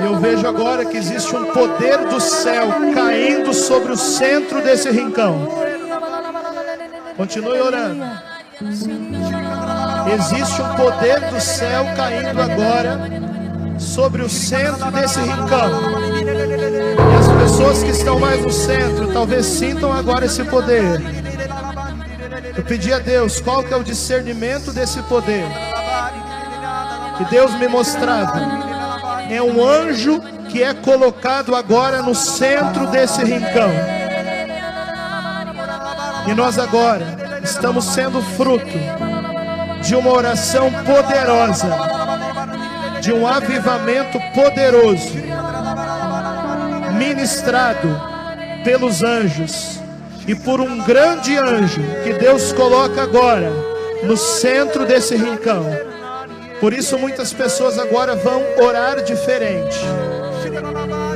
E 0.00 0.04
eu 0.04 0.18
vejo 0.18 0.46
agora 0.46 0.84
que 0.84 0.96
existe 0.96 1.36
um 1.36 1.44
poder 1.46 1.98
do 2.08 2.20
céu 2.20 2.68
caindo 2.94 3.52
sobre 3.52 3.92
o 3.92 3.96
centro 3.96 4.62
desse 4.62 4.90
rincão. 4.90 5.48
Continue 7.16 7.60
orando. 7.60 8.04
Existe 10.12 10.60
um 10.60 10.74
poder 10.74 11.20
do 11.30 11.40
céu 11.40 11.84
caindo 11.96 12.40
agora 12.42 12.98
sobre 13.78 14.22
o 14.22 14.28
centro 14.28 14.90
desse 14.90 15.20
rincão. 15.20 15.70
E 16.24 17.16
as 17.18 17.42
pessoas 17.42 17.82
que 17.82 17.90
estão 17.90 18.18
mais 18.18 18.42
no 18.42 18.50
centro 18.50 19.12
talvez 19.12 19.46
sintam 19.46 19.92
agora 19.92 20.26
esse 20.26 20.42
poder. 20.44 21.00
Eu 22.56 22.64
pedi 22.64 22.92
a 22.92 22.98
Deus 22.98 23.40
qual 23.40 23.62
que 23.62 23.72
é 23.72 23.76
o 23.76 23.84
discernimento 23.84 24.72
desse 24.72 25.00
poder. 25.02 25.46
E 27.20 27.24
Deus 27.30 27.54
me 27.54 27.68
mostrava. 27.68 28.40
É 29.30 29.40
um 29.40 29.64
anjo 29.64 30.20
que 30.48 30.62
é 30.62 30.74
colocado 30.74 31.54
agora 31.54 32.02
no 32.02 32.14
centro 32.16 32.88
desse 32.88 33.22
rincão. 33.24 33.70
E 36.26 36.34
nós 36.34 36.58
agora 36.58 37.40
estamos 37.44 37.84
sendo 37.84 38.20
fruto 38.20 39.09
de 39.90 39.96
uma 39.96 40.12
oração 40.12 40.70
poderosa, 40.84 41.66
de 43.00 43.12
um 43.12 43.26
avivamento 43.26 44.20
poderoso, 44.32 45.16
ministrado 46.96 48.00
pelos 48.62 49.02
anjos 49.02 49.80
e 50.28 50.34
por 50.36 50.60
um 50.60 50.78
grande 50.84 51.36
anjo 51.36 51.82
que 52.04 52.12
Deus 52.12 52.52
coloca 52.52 53.02
agora 53.02 53.50
no 54.04 54.16
centro 54.16 54.86
desse 54.86 55.16
rincão. 55.16 55.66
Por 56.60 56.72
isso, 56.72 56.96
muitas 56.96 57.32
pessoas 57.32 57.76
agora 57.76 58.14
vão 58.14 58.44
orar 58.64 59.02
diferente. 59.02 59.80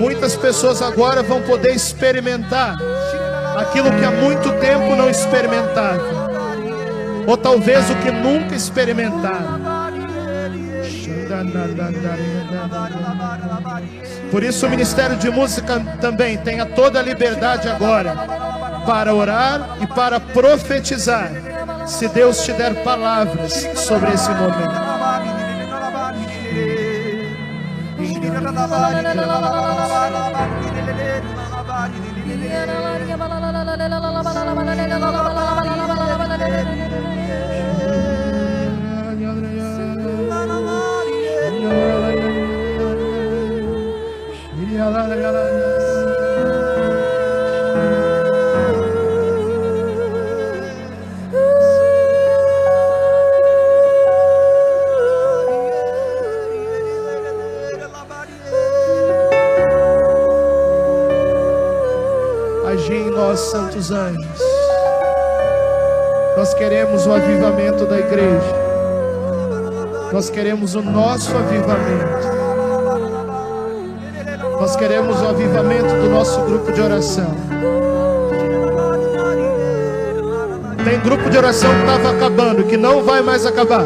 Muitas 0.01 0.35
pessoas 0.35 0.83
agora 0.83 1.22
vão 1.22 1.43
poder 1.43 1.77
experimentar 1.77 2.77
aquilo 3.57 3.89
que 3.93 4.05
há 4.05 4.11
muito 4.11 4.51
tempo 4.59 4.97
não 4.97 5.09
experimentavam, 5.09 6.24
ou 7.27 7.37
talvez 7.37 7.91
o 7.91 7.95
que 7.97 8.11
nunca 8.11 8.55
experimentaram. 8.55 9.61
Por 14.31 14.43
isso, 14.43 14.66
o 14.66 14.70
Ministério 14.70 15.16
de 15.16 15.31
Música 15.31 15.81
também 16.01 16.37
tenha 16.39 16.66
toda 16.66 16.99
a 16.99 17.03
liberdade 17.03 17.68
agora 17.68 18.14
para 18.87 19.14
orar 19.14 19.79
e 19.81 19.87
para 19.87 20.20
profetizar, 20.20 21.31
se 21.87 22.09
Deus 22.09 22.45
te 22.45 22.53
der 22.53 22.83
palavras 22.83 23.53
sobre 23.77 24.12
esse 24.12 24.31
momento. 24.31 24.95
Agir 62.66 62.93
em 62.93 63.11
nós, 63.11 63.41
santos 63.41 63.91
anjos. 63.91 64.24
Nós 66.37 66.53
queremos 66.53 67.07
o 67.07 67.12
avivamento 67.12 67.87
da 67.87 67.99
igreja. 67.99 68.64
Nós 70.12 70.28
queremos 70.28 70.74
o 70.74 70.82
nosso 70.82 71.35
avivamento. 71.35 72.34
Queremos 74.79 75.22
o 75.22 75.29
avivamento 75.29 75.95
do 75.95 76.11
nosso 76.11 76.41
grupo 76.43 76.72
de 76.72 76.81
oração. 76.81 77.35
Tem 80.85 81.01
grupo 81.01 81.31
de 81.31 81.39
oração 81.39 81.70
que 81.70 81.81
estava 81.81 82.11
acabando, 82.11 82.64
que 82.64 82.77
não 82.77 83.03
vai 83.03 83.22
mais 83.22 83.47
acabar. 83.47 83.85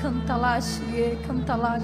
Canta 0.00 0.36
lá, 0.36 0.60
surie, 0.60 1.18
canta 1.26 1.56
lá, 1.56 1.78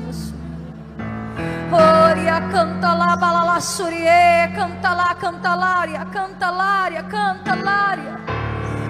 Oria, 1.72 2.40
canta 2.52 2.92
lá, 2.92 3.16
balala, 3.16 3.60
surie, 3.60 4.48
canta 4.54 4.92
lá, 4.94 5.14
canta 5.14 5.54
lária, 5.54 6.04
canta 6.06 6.50
lária, 6.50 7.02
canta 7.02 7.54
lária. 7.54 8.21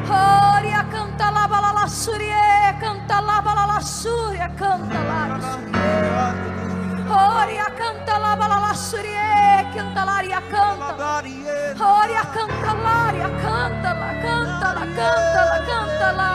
Oria, 0.09 0.85
canta 0.91 1.31
lá, 1.31 1.47
balala, 1.49 1.87
surie, 1.89 2.35
canta 2.81 3.21
lá, 3.21 3.41
balala, 3.41 3.81
suria, 3.81 4.49
canta 4.51 4.99
lá, 4.99 5.39
Oria, 7.43 7.71
canta 7.71 8.19
lá, 8.19 8.37
balala, 8.37 8.75
surie, 8.75 9.17
canta 9.75 10.05
lária, 10.05 10.41
canta. 10.43 10.95
Oria, 11.85 12.25
canta 12.25 12.73
lária, 12.73 13.29
canta 13.43 13.93
lá, 13.93 14.15
canta 14.23 14.73
lá, 14.73 14.87
canta 14.99 15.43
lá, 15.45 15.59
canta 15.67 16.13
lá. 16.13 16.33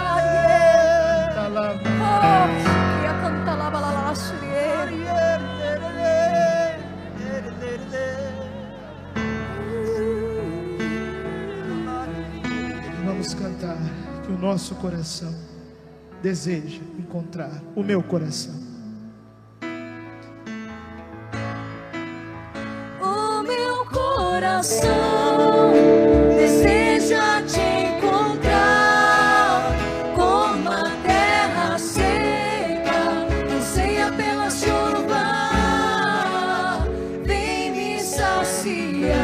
Oh, 2.00 2.48
suria, 2.64 3.14
canta 3.22 3.54
lá, 3.54 3.70
balala, 3.70 4.16
surie. 4.16 4.47
Cantar 13.36 13.78
que 14.26 14.32
o 14.32 14.38
nosso 14.38 14.74
coração 14.76 15.36
deseja 16.24 16.80
encontrar 16.98 17.62
o 17.76 17.84
meu 17.84 18.02
coração. 18.02 18.56
O 23.00 23.44
meu 23.44 23.86
coração 23.86 25.72
deseja 26.36 27.44
te 27.44 27.60
encontrar 27.60 29.72
como 30.16 30.70
a 30.70 30.90
terra 31.04 31.78
seca 31.78 33.28
anseia 33.56 34.12
pela 34.14 34.50
chuva. 34.50 35.28
Vem 37.24 37.72
me 37.72 38.00
saciar, 38.00 39.20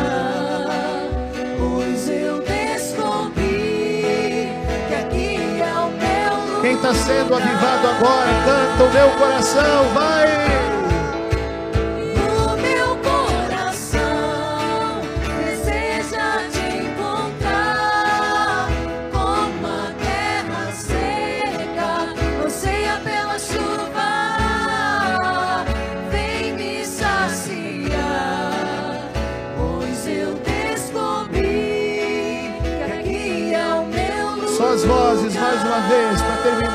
pois 1.58 2.08
eu 2.10 2.38
descobri 2.39 2.53
está 6.76 6.93
sendo 6.93 7.36
avivado 7.36 7.88
agora, 7.88 8.30
canta 8.45 8.84
o 8.84 8.93
meu 8.93 9.09
coração, 9.11 9.89
vai! 9.93 10.62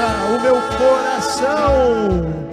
O 0.01 0.41
meu 0.41 0.55
coração. 0.79 2.48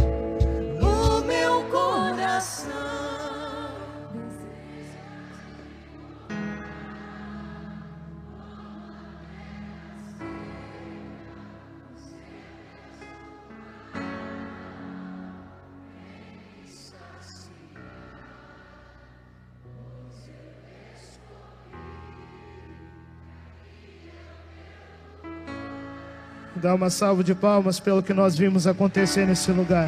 Dá 26.65 26.73
uma 26.73 26.89
salva 26.89 27.23
de 27.23 27.35
palmas 27.35 27.79
pelo 27.79 28.01
que 28.01 28.11
nós 28.11 28.35
vimos 28.35 28.65
acontecer 28.65 29.27
nesse 29.27 29.51
lugar. 29.51 29.87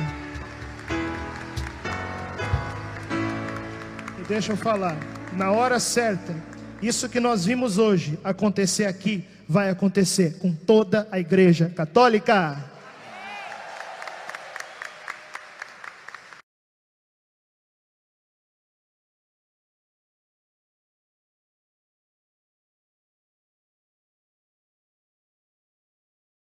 E 4.20 4.24
deixa 4.28 4.52
eu 4.52 4.56
falar, 4.56 4.96
na 5.34 5.50
hora 5.50 5.80
certa, 5.80 6.36
isso 6.80 7.10
que 7.10 7.20
nós 7.20 7.46
vimos 7.46 7.80
hoje 7.80 8.20
acontecer 8.24 8.86
aqui 8.86 9.26
vai 9.50 9.72
acontecer 9.72 10.38
com 10.38 10.54
toda 10.54 11.08
a 11.12 11.20
igreja 11.20 11.68
católica. 11.76 12.64